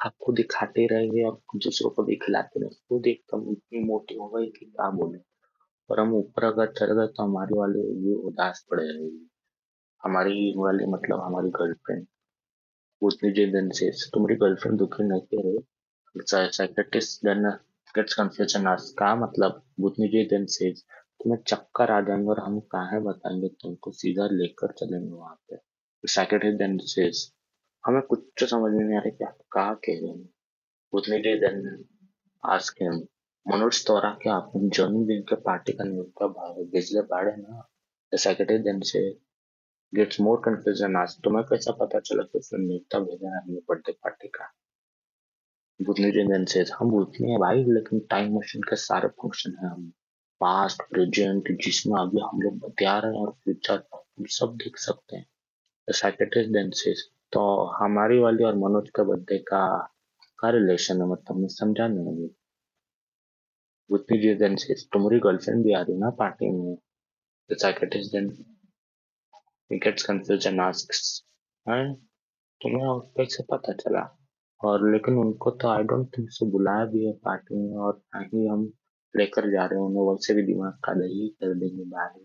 आपको 0.06 0.34
दिखाते 0.34 0.88
रहेंगे 0.88 1.24
और 1.24 1.42
दूसरों 1.56 1.92
को 1.92 2.04
भी 2.04 2.16
खिलाते 2.16 2.60
रहेंगे 2.60 2.76
खुद 2.90 3.08
एकदम 3.08 3.52
इतनी 3.52 3.80
मोटी 3.84 4.16
हो 4.16 4.28
गई 4.28 4.46
कि 4.46 4.66
क्या 4.66 4.90
बोले। 4.90 5.20
और 5.90 6.00
हम 6.00 6.14
ऊपर 6.14 6.44
अगर 6.44 6.66
चढ़ 6.66 6.88
गए 6.88 7.08
तो 7.08 7.24
हमारे 7.24 7.60
वाले 7.60 8.10
ये 8.10 8.16
उदास 8.16 8.66
पड़ 8.72 8.82
जाएगी 8.82 9.30
हमारी 10.04 10.54
वाली 10.58 10.86
मतलब 10.86 11.20
हमारी 11.20 11.50
गर्लफ्रेंड 11.50 12.08
उतनी 13.02 13.32
दिन 13.32 13.70
से 13.70 13.92
तुम्हारी 13.92 14.36
गर्लफ्रेंड 14.36 14.78
दुखी 14.80 15.04
नहीं 15.04 15.22
रही 15.22 16.52
साइकेट्रिस्ट 16.52 17.26
गेट्स 17.98 18.14
कंफ्यूजन 18.14 18.68
आस्क 18.68 18.98
का 19.00 19.16
मतलब 19.16 19.62
उतनी 19.86 20.08
जी 20.08 20.24
दिन 20.30 20.46
से 20.56 20.72
तुम्हें 20.72 21.40
चक्कर 21.48 21.92
आ 21.92 22.00
जाएँगे 22.02 22.30
और 22.30 22.40
हम 22.40 22.60
कहा 22.74 23.00
बताएँगे? 23.10 23.48
तुमको 23.62 23.92
सीधा 23.92 24.28
लेकर 24.32 24.72
चलेंगे 24.80 25.12
वहाँ 25.14 25.36
पे। 25.50 25.58
साइकेट्रिस्ट 26.04 26.58
देन 26.58 26.78
सेज 26.94 27.22
हमें 27.84 28.02
कुछ 28.02 28.20
तो 28.40 28.46
समझ 28.46 28.72
नहीं 28.74 28.98
आ 28.98 29.02
रहा 29.02 29.10
कि 29.18 29.24
आप 29.24 29.38
कहा 29.52 29.74
कह 29.86 30.00
रहे 30.02 30.10
हैं। 30.10 30.30
उतनी 30.94 31.18
देर 31.22 31.38
देन 31.40 31.86
आस्क 32.44 32.82
हिम 32.82 33.02
मनोज 33.46 33.86
तोरा 33.88 34.10
क्या 34.24 34.36
अपने 34.36 34.70
जन्मदिन 34.78 35.22
के 35.30 35.36
पार्टी 35.48 35.74
का 35.74 35.84
न्योता 35.84 36.28
भेजले 36.74 37.02
बाड़े 37.14 37.36
ना? 37.38 37.68
The 38.14 38.18
secretary 38.18 38.58
then 38.58 38.80
says 38.92 39.02
gets 39.94 40.20
more 40.22 40.42
confusion 40.46 40.96
आज। 40.96 41.18
तुम्हें 41.24 41.46
कैसा 41.46 41.72
पता 41.82 42.00
चला 42.00 42.24
कि 42.24 42.40
उसने 42.40 42.66
न्योता 42.68 43.00
भेजा 43.00 43.36
है 43.36 43.42
अपने 43.42 43.60
बर्थडे 43.70 43.92
पार्टी 43.92 44.28
का? 44.28 44.54
देन 45.82 46.46
से 46.46 46.66
हम 46.80 46.92
बुधनी 46.92 47.32
है, 47.32 47.38
भाई, 47.38 47.64
लेकिन 47.64 48.00
टाइम 48.00 48.38
मशीन 48.38 48.62
के 48.62 48.76
सारे 48.76 49.08
फ़ंक्शन 49.08 49.56
है। 49.64 49.70
हम 49.70 49.94
पास्ट 50.42 50.82
प्रेजेंट 50.82 51.44
जिसमें 51.64 52.02
अभी 52.02 52.22
हम 52.22 52.42
लोग 52.42 52.60
बता 52.60 53.00
रहे 53.00 53.12
हैं 53.12 53.26
और 53.26 53.32
फ्यूचर 53.32 53.84
हम 53.94 54.26
सब 54.26 54.56
देख 54.56 54.78
सकते 54.78 55.18
हैं। 55.18 55.26
द 55.90 55.94
सेक्रेटरी 55.94 56.44
देन 56.44 56.72
से 56.72 56.94
तो 57.34 57.66
हमारी 57.66 58.20
वाली 58.20 58.44
और 58.44 58.56
मनोज 58.56 58.90
के 58.90 59.04
बर्थडे 59.04 59.38
का 59.38 59.94
क्या 60.40 60.50
रिलेशन 60.50 61.02
है 61.02 61.08
मतलब 61.08 61.38
मैं 61.38 61.48
समझा 61.48 61.88
नहीं 61.88 62.08
अभी 62.08 62.36
उतनी 63.90 64.36
देर 64.36 64.58
से 64.58 64.74
तुम्हारी 64.74 65.20
गर्लफ्रेंड 65.20 65.64
भी 65.64 65.74
आ 65.74 65.82
रही 65.82 65.98
ना 65.98 66.10
पार्टी 66.10 66.50
में? 66.50 66.76
The 67.52 67.58
psychiatrist 67.58 68.12
then 68.12 68.46
confused 69.72 70.48
and 70.48 70.60
asks, 70.60 71.22
हैं, 71.70 71.96
तुम्हें 72.62 72.88
और 72.88 73.00
कैसे 73.00 73.44
पता 73.44 73.74
चला? 73.74 74.27
और 74.62 74.90
लेकिन 74.92 75.18
उनको 75.20 75.52
तो 75.52 75.68
आई 75.70 75.84
डोंट 75.84 76.08
थिंक 76.18 76.30
सो 76.32 76.46
बुलाया 76.52 76.86
भी 76.86 77.06
है 77.06 77.12
पार्टी 77.26 77.56
में 77.56 77.78
और 77.78 78.02
ना 78.16 78.20
ही 78.34 78.46
हम 78.48 78.66
लेकर 79.16 79.50
जा 79.52 79.66
रहे 79.66 79.80
हैं, 79.80 79.86
उन्हें 79.86 80.04
वैसे 80.12 80.34
भी 80.34 80.44
दिमाग 80.44 80.74
का 80.86 80.94
दही 80.94 81.28
कर 81.42 81.54
देंगे 81.60 81.84
बाहर 81.92 82.20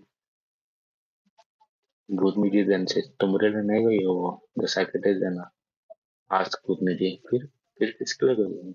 भूतनी 2.09 2.51
जी 2.51 2.63
देन 2.65 2.85
से 2.87 3.01
तुमरे 3.21 3.49
लिए 3.49 3.63
नहीं 3.63 3.87
गई 3.87 4.05
हो 4.05 4.15
द 4.59 4.67
सेक्रेटरी 4.67 5.15
देना 5.15 5.51
आज 6.31 6.57
भूतनी 6.67 6.95
जी 6.95 7.11
फिर 7.31 7.47
फिर 7.79 7.91
किसके 7.99 8.27
लिए 8.27 8.37
गई 8.37 8.57
हो? 8.57 8.73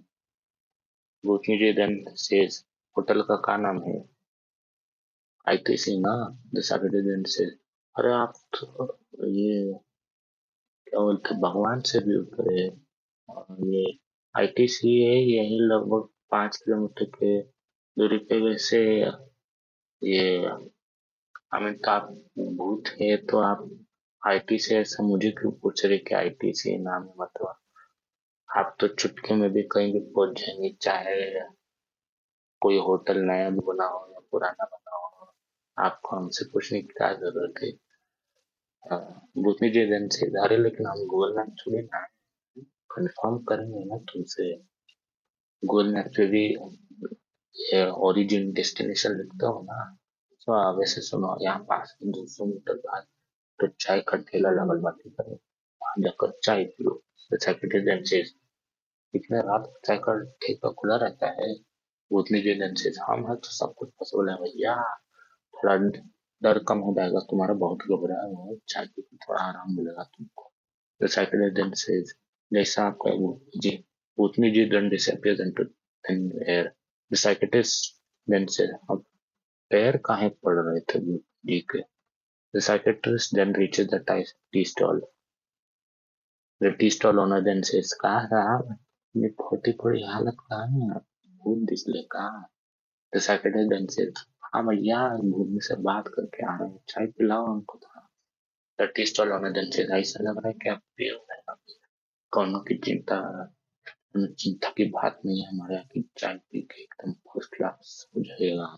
भूतनी 1.24 1.58
जी 1.58 1.72
देन 1.74 2.04
सेज 2.18 2.64
होटल 2.96 3.22
का 3.22 3.36
क्या 3.46 3.58
नाम 3.58 3.82
है? 3.84 3.98
आईटीसी 5.48 5.98
ना 6.00 6.14
द 6.56 6.62
सेक्रेटरी 6.70 7.02
देन 7.02 7.24
से 7.36 7.46
अरे 7.96 8.14
आप 8.14 8.34
तो 8.56 9.26
ये, 9.28 9.74
क्या 10.88 11.00
बोलते 11.00 11.36
भगवान 11.42 11.80
से 11.92 12.00
भी 12.00 12.18
ऊपर 12.18 12.52
है। 12.54 12.87
और 13.29 13.55
ये 13.67 13.84
आईटीसी 14.36 14.93
है, 15.03 15.15
यही 15.15 15.57
लगभग 15.62 16.07
पाँच 16.31 16.57
किलोमीटर 16.57 17.05
के 17.15 17.39
दूरी 17.98 18.17
पे। 18.29 18.39
वैसे 18.41 18.79
ये 20.01 20.22
हमें 21.53 21.74
तो 21.77 21.91
आप 21.91 22.10
भूत 22.57 22.88
है 23.01 23.15
तो 23.29 23.39
आप 23.43 23.69
आईटी 24.22 24.57
से 24.60 24.77
ऐसा 24.79 25.03
मुझे 25.03 25.31
क्यों 25.39 25.51
पूछ 25.62 25.86
रहे 25.86 25.98
कि 26.07 26.15
आईटी 26.15 26.53
से 26.62 26.77
नाम 26.84 27.03
है? 27.03 27.13
मतलब 27.22 27.55
आप 28.50 28.75
तो 28.79 28.88
चुटके 28.89 29.36
में 29.36 29.50
भी 29.53 29.63
कहीं 29.72 29.93
भी 29.93 30.00
पहुँच 30.15 30.39
जाएँगे, 30.41 30.69
चाहे 30.81 31.15
कोई 32.62 32.77
होटल 32.86 33.17
नया 33.25 33.50
भी 33.50 33.60
बना 33.67 33.86
हो 33.88 34.00
या 34.13 34.19
पुराना 34.31 34.65
बना 34.65 34.96
हो, 34.98 35.27
आपको 35.77 36.15
हमसे 36.15 36.46
पूछने 36.53 36.81
की 36.81 36.88
क्या 36.98 37.12
ज़रूरत 37.13 37.63
है? 37.63 37.72
भूतनी 39.43 39.69
जी 39.69 39.86
दिन 39.91 40.07
से 40.17 40.29
जा 40.29 40.46
रहे, 40.46 40.57
लेकिन 40.57 40.88
हम 40.88 41.05
गूगल 41.07 41.36
मैप 41.38 41.55
छोड़े 41.60 41.81
ना 41.81 42.05
कंफर्म 42.89 43.38
करेंगे 43.50 43.84
ना 43.86 43.98
तुमसे। 44.12 44.51
गूगल 45.63 45.94
मैप 45.94 46.12
पे 46.17 46.25
भी 46.27 46.44
ओरिजिन 48.08 48.51
डेस्टिनेशन 48.53 49.17
लिखता 49.17 49.48
हो 49.48 49.62
ना 49.63 49.84
तो 50.41 50.77
वैसे 50.79 51.01
सुनो, 51.01 51.36
यहाँ 51.41 51.60
पास 51.70 51.96
दो 52.03 52.25
सौ 52.27 52.46
मीटर 52.46 52.75
बाद 52.86 53.06
तो 53.60 53.67
चाय 53.79 54.01
का 54.08 54.17
ठेला 54.27 54.50
लगल 54.51 54.82
बाटी 54.82 55.10
करे। 55.10 55.34
वहाँ 55.34 55.96
जाकर 56.03 56.32
चाय 56.44 56.63
पियो 56.65 57.01
सेक्रेटरी 57.34 57.79
एजेंसीज 57.82 58.34
इतने 59.13 59.39
रात 59.41 59.65
को 59.65 59.79
चाय 59.86 59.98
का 60.06 60.13
ठेका 60.41 60.70
खुला 60.79 60.96
रहता 60.98 61.27
है, 61.41 61.53
उतनी 62.12 62.41
जो 62.41 62.51
एजेंसीज 62.51 63.00
हम 63.08 63.27
है 63.29 63.36
तो 63.36 63.51
सब 63.51 63.74
कुछ 63.77 63.89
पॉसिबल 64.00 64.29
है 64.29 64.36
भैया। 64.41 64.75
थोड़ा 65.53 65.75
डर 66.41 66.60
कम 66.67 66.79
हो 66.79 66.94
जाएगा, 66.96 67.20
तुम्हारा 67.29 67.53
बहुत 67.56 67.77
घबराया 67.84 68.25
हुआ 68.25 68.46
है 68.50 68.58
चाय 68.70 68.86
पी 68.96 69.01
थोड़ा 69.17 69.41
आराम 69.41 69.75
मिलेगा 69.77 70.03
तुमको। 70.06 70.51
the 71.01 71.08
psychedelic 71.08 71.56
then 71.56 71.72
जी 72.51 73.84
उतनी 74.18 74.51
जी 74.51 74.70
then 74.70 74.89
disappears 74.89 75.39
into 75.39 75.66
thin 76.08 76.32
air 76.46 76.74
the 77.12 77.18
psychiatrist 77.18 77.94
then 78.27 78.48
says 78.48 78.70
अब 78.92 79.04
पैर 79.72 79.98
काहे 80.06 80.30
पड़ 80.30 80.58
रहे 80.60 80.80
थे 80.80 81.00
जी 81.00 81.60
के 81.72 81.84
The 82.54 82.62
psychiatrist 82.62 83.36
then 83.36 83.54
reaches 83.54 83.88
the 83.88 84.00
tea 84.54 84.63
stall. 84.63 85.01
The 86.62 86.72
tea 86.72 86.89
stall 86.89 87.20
owner 87.20 87.44
then 87.44 87.63
says, 87.63 87.94
कहा 88.01 88.25
साहब 88.27 88.77
ये 89.16 89.30
खोटी 89.30 89.74
खोटी 89.74 90.04
हालत 90.04 90.38
कहा 90.39 90.63
है 90.66 91.00
भूत 91.44 91.68
दिसले 91.70 92.01
कहा 92.16 92.46
The 93.13 93.20
psychiatrist 93.20 93.70
then 93.70 93.89
says, 93.89 94.25
हाँ 94.44 94.66
भैया 94.68 95.08
भूत 95.18 95.62
से 95.63 95.75
बात 95.84 96.08
करके 96.08 96.46
आ 96.46 96.58
रहे 96.58 96.70
हैं 96.70 96.80
चाय 96.89 97.08
पिलाओ 97.18 97.46
हमको 97.46 97.80
थोड़ा 97.84 98.08
The 98.80 98.88
tea 98.96 99.06
stall 99.06 99.34
owner 99.34 99.54
then 99.54 99.72
says, 99.72 99.92
ऐसा 100.00 100.24
लग 100.24 100.38
रहा 100.38 100.48
है 100.48 100.54
कि 100.63 100.70
आप 100.70 100.82
पियो 100.98 101.16
कौनों 102.31 102.60
की 102.60 102.77
चिंता 102.77 103.53
चिंता 104.17 104.69
की 104.69 104.86
बात 104.86 105.19
नहीं 105.25 105.41
है 105.41 105.50
हमारे 105.50 105.74
यहाँ 105.75 105.86
की 105.86 106.01
चाय 106.17 106.34
के 106.34 106.57
एकदम 106.57 107.12
फ़र्स्ट 107.12 107.55
क्लास 107.55 108.07
हो 108.15 108.22
जाएगा। 108.24 108.77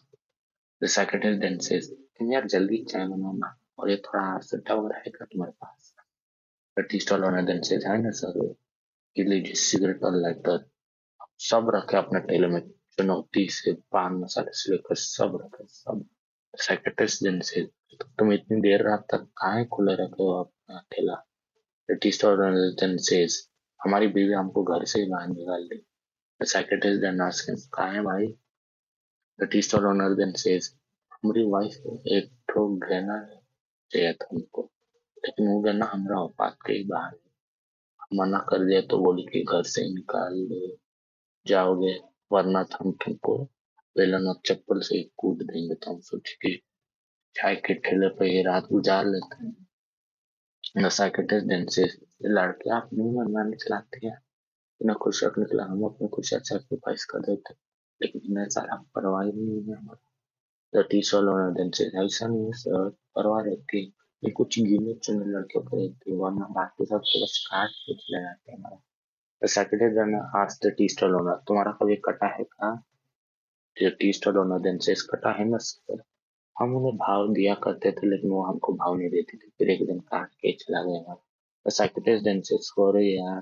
secretary 0.82 1.38
then 1.40 1.60
says, 1.60 1.86
तुम 1.90 2.34
यार 2.34 2.48
जल्दी 2.48 2.84
चाय 2.84 3.06
बनाना 3.08 3.60
और 3.80 3.90
ये 3.90 3.96
थोड़ा 3.98 4.40
सट्टा 4.40 4.74
वगैरह 4.74 4.98
है 4.98 5.12
क्या 5.12 5.26
तुम्हारे 5.26 5.52
पास? 5.52 5.94
The 6.78 6.84
tea 6.84 7.00
stall 7.00 7.24
owner 7.24 7.46
then 7.46 7.64
says, 7.64 7.86
है 7.86 8.02
ना 8.02 8.12
सर 8.12 8.56
ये 9.18 9.24
लीजिए 9.24 9.54
सिगरेट 9.54 10.04
और 10.04 10.16
लाइटर 10.16 10.70
सब 11.40 11.72
रखे 11.76 11.98
अपने 11.98 12.20
ठेले 12.20 12.48
में 12.48 12.60
चुनौती 12.70 13.48
से 13.50 13.74
पान 13.92 14.14
मसाले 14.14 14.52
से 14.54 14.72
लेकर 14.72 14.96
सब 14.96 15.40
रखे 15.44 15.66
सब। 15.68 16.06
सेक्रेटरी 16.54 17.30
then 17.30 17.42
says, 17.52 17.68
तुम 18.20 18.34
इतनी 18.34 18.62
देर 18.62 18.90
रात 18.90 19.08
तक 19.12 19.28
कहाँ 19.38 19.66
खुले 19.66 19.94
रखे 19.94 20.24
हो 20.24 20.32
अपना 20.44 20.84
ठेला? 20.92 21.29
Tea 21.90 22.12
stall 22.12 22.38
says, 22.98 23.32
हमारी 23.84 24.08
बीवी 24.08 24.34
हमको 24.34 24.64
घर 24.64 24.86
से 24.86 25.06
बाहर 25.10 25.28
निकाल 25.28 25.64
दी। 25.64 25.86
The 26.42 26.48
secretary 26.50 27.00
then 27.00 27.22
asks 27.28 27.50
him, 27.50 27.58
कहाँ 27.74 27.94
है 27.94 28.02
भाई? 28.02 28.26
owner 29.42 30.16
then 30.16 30.34
says, 30.36 30.64
हमारी 31.14 31.44
वाइफ 31.50 31.76
को 31.78 32.04
एक 32.18 32.32
ठो 32.50 32.68
गहना 32.76 33.26
चाहिए 33.92 34.14
था 34.14 34.28
हमको। 34.34 34.72
लेकिन 35.26 35.48
वो 35.48 35.60
गहना 35.60 35.86
हमारा 35.86 36.22
औकात 36.22 36.58
के 36.66 36.74
ही 36.74 36.84
बाहर 36.84 37.18
मना 38.14 38.40
कर 38.40 38.66
दिया 38.66 38.82
तो 38.82 38.98
बोली 38.98 39.24
कि 39.24 39.44
घर 39.44 39.64
से 39.64 39.82
ही 39.82 39.94
निकाल 39.94 40.48
जाओगे 41.48 42.00
वरना 42.32 42.64
तो 42.64 42.78
हम 42.84 42.92
तुमको 42.92 43.44
बेलन 43.98 44.28
और 44.28 44.42
चप्पल 44.46 44.80
से 44.80 45.10
कूद 45.18 45.38
देंगे। 45.38 45.76
तो 45.76 45.94
हम 45.94 46.00
सोचे 46.00 46.34
कि 46.34 46.62
चाय 47.36 47.56
के 47.56 47.74
ठेले 47.74 48.10
पे 48.10 48.26
ही 48.26 48.44
रात 48.44 48.68
गुजार 48.72 49.06
लेते 49.06 49.46
हैं। 49.46 49.69
नशा 50.78 51.08
के 51.08 51.24
टेस्ट 51.24 51.46
दिन 51.46 51.66
से 51.66 51.84
लड़के 52.26 52.70
आप 52.70 52.90
नहीं 52.94 53.12
मनमानी 53.12 53.56
चलाते 53.56 54.08
हैं 54.08 54.22
इन्हें 54.82 54.98
खुश 54.98 55.24
रखने 55.24 55.46
के 55.46 55.58
लिए 55.58 55.66
हम 55.66 55.84
अपने 55.84 56.08
खुशी 56.08 56.36
सेक्रीफाइस 56.40 57.06
कर 57.06 57.20
देते 57.20 57.54
लेकिन 58.02 58.22
इन्हें 58.26 58.50
सारा 58.50 58.76
परवाह 58.96 59.24
ही 59.24 59.32
नहीं 59.32 59.64
है 59.64 59.78
हमारा 59.78 60.06
The 60.76 60.84
tea 60.84 61.02
stall 61.04 61.24
owner 61.24 61.52
then 61.52 62.06
ऐसा 62.06 62.28
नहीं 62.28 62.52
सर 62.52 62.90
परवाह 62.90 63.42
रहती 63.42 63.96
है 64.26 64.32
कुछ 64.32 64.60
गिने 64.60 64.94
चुने 64.94 65.26
लड़कियों 65.26 65.64
को 65.64 65.78
रहती 65.78 66.12
है 66.12 66.18
वरना 66.18 66.46
बाकी 66.52 66.86
सब 66.86 66.98
तो 66.98 67.24
बस 67.24 67.48
काट 67.52 67.70
के 67.70 67.94
चले 67.94 68.22
जाते 68.22 68.52
हैं 68.52 68.60
हमारा 68.60 68.78
The 69.42 69.52
secretary 69.52 69.94
then 69.96 70.14
asked 70.36 70.62
the 70.66 70.72
tea 70.72 70.96
stall 70.96 71.22
owner, 71.22 71.38
तुम्हारा 71.48 71.72
कभी 71.72 71.96
कटा 71.96 72.28
है 72.28 72.44
tea 73.92 74.14
stall 74.18 74.38
owner 74.38 74.60
then 74.60 74.80
says, 74.86 75.02
कटा 75.02 75.32
है 75.32 75.46
ना 75.50 75.58
सर 75.58 76.04
हम 76.60 76.76
उन्हें 76.76 76.96
भाव 76.98 77.34
दिया 77.34 77.56
करते 77.56 77.92
थे 77.92 78.10
लेकिन 78.10 78.32
वो 78.32 78.44
हमको 78.44 78.74
भाव 78.74 78.96
नहीं 78.96 79.10
देती 79.10 79.38
थी। 79.38 79.52
फिर 79.58 79.70
एक 79.70 79.86
दिन 79.86 80.00
काट 80.00 80.30
के 80.30 80.52
चला 80.52 80.84
गया 80.84 81.00
हमारा 81.00 81.26
The 81.68 81.78
secretary 81.78 82.20
then 82.20 82.40
says, 82.42 82.96
यार 82.96 83.42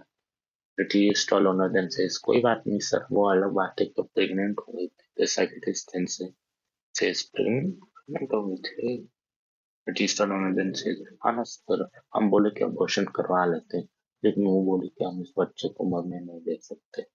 tea 0.86 1.10
stall 1.18 1.46
owner 1.48 2.20
कोई 2.24 2.42
बात 2.42 2.64
नहीं 2.68 2.80
सर 2.80 3.06
वो 3.12 3.30
अलग 3.30 3.52
बात 3.52 3.76
है 3.80 3.86
कि 3.86 4.02
प्रेग्नेंट 4.02 4.60
हो 4.60 4.74
गई 4.74 4.88
थी 4.88 5.26
The 5.26 5.34
secretary 5.40 5.76
then 5.96 6.12
तो 8.28 8.42
हुई 8.42 8.58
थी। 8.58 9.10
होने 9.90 10.64
दिन 10.64 10.74
से। 10.74 10.90
हाँ 10.90 11.36
ना 11.36 11.44
सर 11.44 11.90
हम 12.16 12.30
बोले 12.30 12.50
कि 12.50 12.64
अबॉर्शन 12.64 13.06
करवा 13.06 13.46
लेते 13.46 13.78
लेकिन 14.26 14.46
वो 14.46 14.64
बोले 14.64 14.88
कि 14.88 15.04
हम 15.04 15.22
इस 15.22 15.34
बच्चे 15.40 15.70
को 15.70 15.84
मरने 15.84 16.20
नहीं 16.20 16.42
दे 16.42 16.60
सकते। 16.62 17.06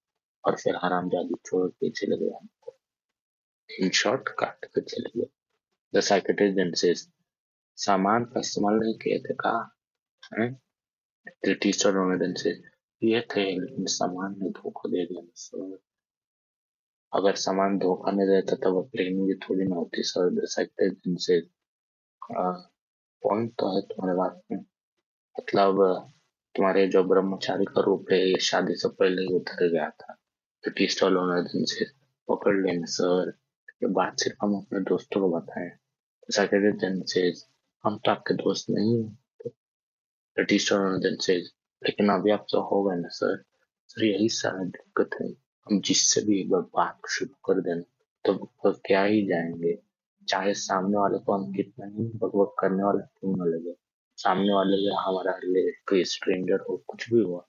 और 0.44 0.56
फिर 0.56 0.76
हराम 0.76 1.08
जादी 1.08 1.34
छोड़ 1.46 1.70
के 1.70 1.90
चले 1.90 2.16
गए 2.16 2.30
हमको। 2.30 2.76
इन 3.80 3.90
शॉर्ट 3.90 4.28
काट 4.28 4.64
के 4.64 4.80
चले 4.80 5.20
गए। 5.20 5.26
द 5.92 6.00
साइकेट्रिस्ट 6.00 6.56
देन 6.56 6.72
सेज 6.74 7.06
सामान 7.78 8.26
इस्तेमाल 8.38 8.74
नहीं 8.74 8.94
किए 8.98 9.18
थे, 9.18 9.34
कहा? 9.34 9.62
टीचर 11.44 11.96
होने 11.96 12.16
दिन 12.18 12.34
से 12.34 12.50
ये 13.02 13.20
थे, 13.30 13.44
लेकिन 13.60 13.86
सामान 13.88 14.34
ने 14.38 14.50
धोखा 14.50 14.88
दे 14.90 15.04
दिया। 15.06 15.22
सर 15.36 15.78
अगर 17.12 17.34
सामान 17.36 17.78
धोखा 17.78 18.10
नहीं 18.10 18.26
देता 18.28 18.56
तो 18.56 18.72
वो 18.74 18.82
प्लेन 18.92 19.24
भी 19.26 19.34
थोड़ी 19.44 19.64
ना 19.64 19.76
होती। 19.76 20.02
Sir 20.02 20.44
psychiatrist 20.46 20.96
then 20.98 21.16
says 21.26 21.48
point 22.30 23.52
तो 23.58 23.74
है 23.74 23.80
तुम्हारे 23.88 24.16
बात 24.18 24.40
में। 24.52 24.58
मतलब 24.58 25.76
तुम्हारे 26.54 26.86
जो 26.88 27.02
ब्रह्मचारी 27.04 27.64
का 27.64 27.80
रूप 27.82 28.06
है, 28.12 28.18
ये 28.28 28.38
शादी 28.40 28.74
से 28.76 28.88
पहले 28.88 29.22
ही 29.22 29.34
उतर 29.36 29.68
गया 29.68 29.88
था। 29.90 30.14
तो 30.64 30.70
टी 30.70 30.86
स्टॉल 30.88 31.16
ओनर 31.18 31.42
दिन 31.42 31.64
से 31.64 31.84
पकड़ 32.28 32.56
लेना, 32.56 32.86
सर। 32.86 33.32
ये 33.82 33.88
बात 33.92 34.20
सिर्फ़ 34.20 34.44
हम 34.44 34.56
अपने 34.56 34.80
दोस्तों 34.90 35.20
को 35.20 35.28
बताएँ। 35.38 35.70
सेक्रेटरी 36.28 36.72
दिन 36.80 37.02
से 37.02 37.20
हम 37.84 37.96
तो 37.98 38.10
आपके 38.10 38.34
दोस्त 38.34 38.66
नहीं 38.70 39.02
हैं। 39.02 39.18
ओनर 40.72 40.98
दिन 40.98 41.16
से, 41.16 41.36
लेकिन 41.82 42.08
अभी 42.08 42.30
आप 42.30 42.46
तो 42.52 42.60
हो 42.60 42.82
गए 42.84 42.96
ना, 42.96 43.08
सर। 43.08 43.42
सर, 43.88 44.04
यही 44.04 44.28
सारा 44.28 44.64
दिक्कत 44.64 45.10
है। 45.22 45.28
हम 45.66 45.80
जिससे 45.80 46.20
भी 46.20 46.40
एक 46.40 46.50
बार 46.50 46.60
बात 46.76 47.08
शुरू 47.10 47.34
कर 47.46 47.60
देना 47.60 47.82
तो 48.24 48.52
क्या 48.86 49.02
ही 49.02 49.26
जाएँगे। 49.26 49.78
चाहे 50.28 50.54
सामने 50.54 50.98
वाले 50.98 51.18
को 51.18 51.32
हम 51.32 51.52
कितना 51.52 51.86
ही 51.86 52.04
बकबक 52.16 52.54
करने 52.58 52.82
वाला 52.82 53.00
क्यों 53.00 53.34
न 53.36 53.50
लगे। 53.50 53.74
सामने 54.16 54.52
वाले 54.52 54.76
या 54.76 55.00
हमारा 55.00 55.38
कोई 55.88 56.04
स्ट्रेंजर 56.04 56.64
हो, 56.70 56.76
कुछ 56.88 57.12
भी 57.12 57.20
हुआ 57.20 57.46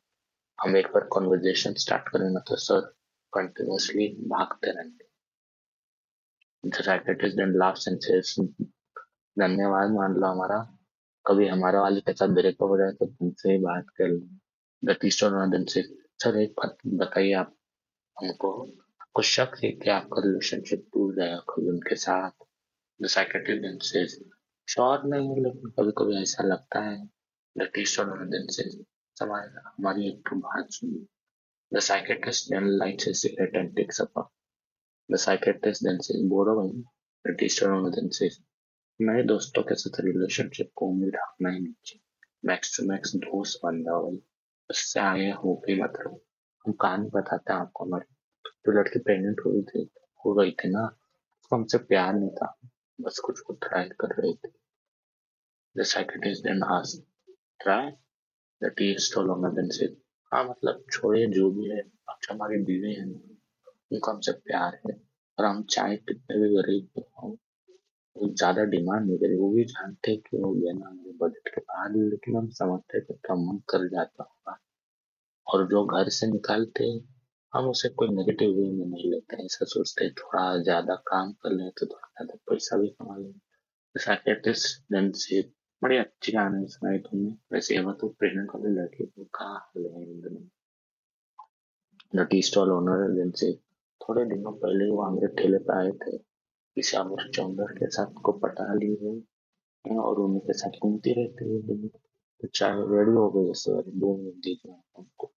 हम 0.59 0.77
एक 0.77 0.87
बार 0.87 1.03
कॉन्वर्जेशन 1.03 1.73
स्टार्ट 1.73 2.09
करें 2.09 2.29
ना 2.29 2.39
तो 2.39 2.55
सर 2.55 2.81
कंटिन्यूसली 3.33 4.07
भागते 4.27 4.71
रहेंगे। 4.71 5.02
धन्यवाद 9.39 9.89
मान 9.89 10.13
लो 10.13 10.27
हमारा। 10.27 10.77
कभी 11.27 11.47
हमारे 11.47 11.77
वाले 11.77 12.01
के 12.01 12.13
साथ 12.13 12.27
ब्रेकअप 12.27 12.69
हो 12.69 12.77
जाए 12.77 12.91
तो 12.91 13.05
तुमसे 13.05 13.51
ही 13.51 13.57
बात 13.57 13.85
कर 13.89 14.07
लें। 14.07 15.65
से 15.65 15.83
सर 15.93 16.41
एक 16.41 16.51
बात 16.51 16.77
बताइए 16.87 17.33
आप 17.33 17.55
हमको। 18.19 18.67
कुछ 19.13 19.25
शक 19.25 19.51
है 19.63 19.71
कि 19.71 19.89
आपका 19.89 20.21
रिलेशनशिप 20.21 20.87
टूट 20.93 21.15
जाएगा 21.15 21.37
कभी 21.37 21.69
उनके 21.69 21.95
साथ? 21.95 22.31
श्योर 24.69 25.03
नहीं 25.05 25.27
हूँ 25.27 25.43
लेकिन 25.43 25.69
कभी 25.69 25.91
कभी 25.91 26.21
ऐसा 26.21 26.43
लगता 26.43 26.79
है। 26.79 27.09
हमारी 29.65 30.07
एक 30.09 30.29
बात 30.33 30.67
lights 32.81 33.03
a 33.03 33.11
cigarette 33.11 33.55
and 33.55 33.69
takes 33.79 34.01
a 34.01 34.03
puff. 34.03 34.42
The 35.11 35.17
psychiatrist 35.17 35.83
then 35.83 35.97
says, 36.01 36.21
बोलो 36.29 36.55
भाई 36.55 37.35
teacher 37.35 37.67
then 37.95 38.09
says, 38.11 38.33
नए 39.01 39.23
दोस्तों 39.23 39.63
के 39.63 39.75
साथ 39.75 40.01
रिलेशनशिप 40.01 40.71
को 40.75 40.85
उम्मीद 40.85 41.11
रखना 41.15 41.49
ही 41.49 41.59
नहीं 41.59 41.99
मैक्स 42.45 42.77
टू 42.77 42.85
मैक्स 42.85 43.15
दोस्त 43.15 43.59
बन 43.65 43.83
जाओ 43.83 44.11
उससे 44.69 44.99
आगे 44.99 45.29
हो 45.31 45.63
भी 45.65 45.81
मत 45.81 45.93
रहो। 45.99 46.23
हम 46.67 46.73
कहानी 46.73 47.09
बताते 47.09 47.53
हैं 47.53 47.59
आपको 47.59 47.85
हमारी। 47.85 48.15
जो 48.47 48.71
लड़की 48.71 48.99
प्रेगनेंट 48.99 49.41
हुई 49.45 49.61
थी 49.61 49.89
हो 50.25 50.33
गई 50.33 50.51
थी 50.51 50.69
ना 50.69 50.85
उसको 51.41 51.55
हमसे 51.55 51.77
प्यार 51.77 52.13
नहीं 52.13 52.29
था। 52.29 52.59
बस 53.01 53.19
कुछ 53.19 53.39
को 53.39 53.53
ट्राई 53.53 53.89
कर 53.89 54.21
रहे 54.21 54.33
थे। 54.33 54.51
The 55.75 55.87
psychiatrist 55.91 56.43
then 56.45 56.63
asked, 56.71 57.03
try? 57.65 57.91
The 58.61 58.69
tea 58.79 58.95
stall 58.97 59.31
owner 59.31 59.51
then 59.51 59.71
said, 59.71 59.95
हाँ 60.33 60.43
मतलब 60.49 60.85
छोड़िए 60.91 61.27
जो 61.27 61.51
भी 61.51 61.69
है 61.69 61.81
अच्छा 62.09 62.33
हमारी 62.33 62.57
बीवी 62.57 62.93
है। 62.93 63.32
उनको 63.91 64.11
हमसे 64.11 64.31
प्यार 64.31 64.79
है 64.87 64.95
और 65.37 65.45
हम 65.45 65.63
चाहे 65.63 65.95
कितने 65.97 66.39
भी 66.39 66.55
गरीब 66.55 67.03
हो 67.23 67.37
ज़्यादा 68.15 68.63
डिमांड 68.63 69.05
नहीं 69.07 69.17
करें 69.17 69.37
वो 69.37 69.49
भी 69.51 69.63
जानते 69.65 70.11
हैं 70.11 70.19
कि 70.21 70.37
वो 70.37 70.53
ना 70.73 70.87
हमारे 70.89 71.11
बजट 71.21 71.47
के 71.55 71.61
बाहर 71.61 71.95
लेकिन 71.95 72.35
हम 72.35 72.49
समझते 72.49 72.97
हैं 72.97 73.05
कि 73.07 73.13
कम 73.25 73.57
कर 73.69 73.87
जाता 73.87 74.23
होगा 74.23 74.57
और 75.47 75.67
जो 75.67 75.83
घर 75.85 76.09
से 76.09 76.27
निकालते 76.27 76.83
हैं, 76.83 76.99
हम 77.53 77.67
उसे 77.69 77.89
कोई 77.89 78.07
नेगेटिव 78.09 78.49
वे 78.49 78.69
में 78.71 78.85
नहीं 78.85 79.11
लेते 79.11 79.35
हैं। 79.35 79.45
ऐसा 79.45 79.65
सोचते 79.65 80.05
हैं, 80.05 80.13
थोड़ा 80.13 80.57
ज़्यादा 80.63 80.95
काम 81.07 81.31
कर 81.33 81.51
ले 81.51 81.69
तो 81.69 81.85
थोड़ा 81.85 82.07
ज़्यादा 82.07 82.35
पैसा 82.49 82.77
भी 82.77 82.87
कमा 82.87 83.17
साइकेट्रिस्ट 83.95 84.81
देन 84.91 85.11
से 85.11 85.41
बड़ी 85.81 85.97
अच्छी 85.97 86.31
कहानी 86.31 86.67
सुनाई 86.67 86.97
तुमने। 86.97 87.35
वैसे 87.53 87.75
ये 87.75 87.81
तो 88.01 88.07
प्रेग्नेंट 88.19 88.49
वाली 88.55 88.73
लड़की 88.75 89.05
को 89.05 89.23
कहा 89.35 89.53
हाल 89.53 89.85
है 89.85 90.03
इन 90.03 90.21
दिनों 90.21 90.41
the 92.15 92.27
tea 92.31 92.41
stall 92.41 92.71
owner 92.71 93.07
then 93.15 93.31
says 93.31 93.51
थोड़े 94.03 94.25
दिनों 94.33 94.51
पहले 94.63 94.89
वो 94.89 95.09
मेरे 95.11 95.27
ठेले 95.41 95.57
पे 95.67 95.77
आए 95.79 95.91
थे 96.05 96.17
किसी 96.17 96.97
अमर 96.97 97.29
चौंदर 97.35 97.73
के 97.79 97.89
साथ 97.97 98.21
को 98.25 98.31
पटा 98.45 98.73
लिए 98.73 98.97
हुए 99.03 99.95
और 100.05 100.19
उनके 100.25 100.53
साथ 100.63 100.79
घूमती 100.81 101.13
रहती 101.21 101.53
है 101.53 101.87
तो 102.41 102.47
चाय 102.55 102.83
रेडी 102.95 103.15
हो 103.21 103.29
गई 103.37 103.53
सर 103.63 103.81
दो 104.03 104.17
मिनट 104.17 104.43
दीजिए 104.47 104.75
उनको 104.99 105.33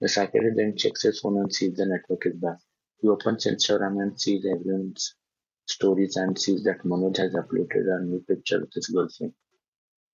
The 0.00 0.08
psychiatrist 0.08 0.56
then 0.56 0.76
checks 0.78 1.02
his 1.02 1.20
phone 1.20 1.36
and 1.36 1.52
sees 1.52 1.74
the 1.76 1.84
network 1.84 2.24
is 2.24 2.34
back. 2.34 2.58
He 3.02 3.08
opens 3.08 3.46
Instagram 3.46 4.00
and 4.02 4.18
sees 4.18 4.46
everyone's 4.46 5.14
stories 5.68 6.16
and 6.16 6.38
sees 6.38 6.64
that 6.64 6.84
Manoj 6.84 7.18
has 7.18 7.34
uploaded 7.34 7.86
a 7.86 8.02
new 8.02 8.20
picture 8.20 8.60
with 8.60 8.72
his 8.72 8.86
girlfriend. 8.86 9.34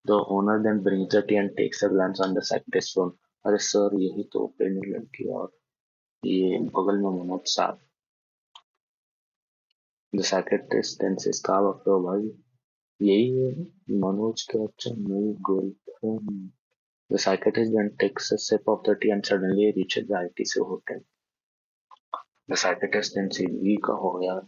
The 0.04 0.24
owner 0.28 0.60
then 0.60 0.82
brings 0.82 1.10
the 1.10 1.22
tea 1.22 1.36
and 1.36 1.56
takes 1.56 1.84
a 1.84 1.88
glance 1.88 2.18
on 2.18 2.34
the 2.34 2.42
psychiatrist's 2.42 2.94
phone. 2.94 3.12
अरे 3.46 3.58
sir 3.62 3.94
यही 4.00 4.22
तो 4.32 4.46
प्रेमी 4.58 4.90
लड़की 4.90 5.28
और 5.32 5.50
ये 6.22 6.58
बगल 6.76 6.96
में 7.02 7.10
मनोज 7.10 7.48
साहब 7.48 7.78
द 10.12 10.22
साइकेट्रिस्ट 10.32 11.02
then 11.02 11.16
says 11.24 11.40
कहा 11.46 11.72
हो 11.86 12.00
भाई 12.04 12.28
यही 13.00 13.30
है 13.40 13.98
मनोज 14.04 14.42
के 14.52 14.64
अच्छा 14.64 14.94
नई 14.98 15.32
girlfriend 15.50 16.50
The 17.10 17.18
psychiatrist 17.18 17.72
then 17.72 17.96
takes 18.00 18.32
a 18.32 18.38
sip 18.38 18.62
of 18.66 18.82
the 18.82 18.96
tea 19.00 19.10
and 19.10 19.24
suddenly 19.24 19.72
reaches 19.76 20.08
the 20.08 20.14
ITC 20.14 20.58
hotel. 20.66 21.00
The 22.48 22.56
psychiatrist 22.56 23.14
then 23.14 23.30
says, 23.30 23.46
"वी 23.46 23.76
का 23.84 23.92
हो 24.04 24.10
यार 24.22 24.40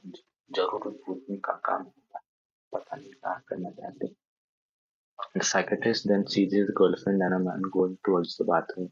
ज़रूर 0.57 0.90
पूछने 1.07 1.37
का 1.44 1.53
काम 1.66 1.83
होता 1.83 2.21
पता 2.73 2.97
नहीं 2.97 3.12
क्या 3.12 3.35
करना 3.49 3.71
चाहते 3.79 4.09
The 5.37 5.44
psychiatrist 5.44 6.09
then 6.09 6.27
sees 6.27 6.53
his 6.53 6.71
girlfriend 6.81 7.23
and 7.23 7.35
a 7.35 7.38
man 7.38 7.62
going 7.73 7.97
towards 8.05 8.37
the 8.37 8.44
bathroom. 8.44 8.90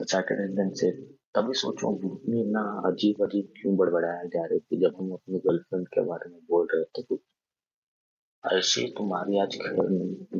The 0.00 0.08
psychiatrist 0.08 0.56
then 0.56 0.74
says, 0.74 0.98
तभी 1.36 1.54
सोचो 1.60 1.90
भूतनी 2.02 2.42
ना 2.52 2.60
अजीब 2.88 3.22
अजीब 3.24 3.48
क्यों 3.56 3.76
बड़बड़ाया 3.76 4.22
जा 4.34 4.44
रही 4.44 4.60
थी 4.60 4.80
जब 4.80 4.96
हम 5.00 5.10
अपनी 5.12 5.38
गर्लफ्रेंड 5.46 5.86
के 5.94 6.04
बारे 6.10 6.30
में 6.30 6.40
बोल 6.50 6.68
रहे 6.74 6.84
थे 6.98 7.02
कुछ 7.02 7.20
ऐसी 8.44 8.86
तुम्हारी 8.98 9.38
आज 9.40 9.58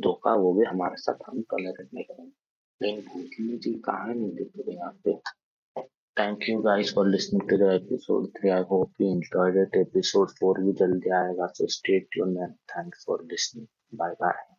धोखा 0.05 0.31
हो 0.43 0.53
भी 0.53 0.65
हमारे 0.65 1.01
साथ 1.01 1.29
हम 1.29 1.41
कलर 1.53 1.83
नहीं 1.83 2.03
करेंगे 2.03 3.01
भूतनी 3.09 3.57
जी 3.57 3.73
कहाँ 3.89 4.13
नहीं 4.13 4.31
दिख 4.35 4.51
रहे 4.57 4.75
यहाँ 4.75 4.97
पे 5.05 5.19
Thank 6.17 6.47
you 6.47 6.63
guys 6.63 6.91
for 6.91 7.05
listening 7.07 7.47
to 7.49 7.57
the 7.57 7.67
episode 7.73 8.31
3. 8.39 8.51
I 8.51 8.63
hope 8.63 8.91
you 8.97 9.11
enjoyed 9.11 9.61
it. 9.65 9.77
Episode 9.81 10.35
4 10.41 10.59
भी 10.63 10.73
जल्दी 10.81 11.15
आएगा, 11.21 11.53
so 11.53 11.71
stay 11.77 12.03
tuned 12.15 12.45
and 12.47 12.59
thanks 12.75 13.09
for 13.09 13.23
listening. 13.23 13.67
Bye 13.93 14.15
bye. 14.21 14.56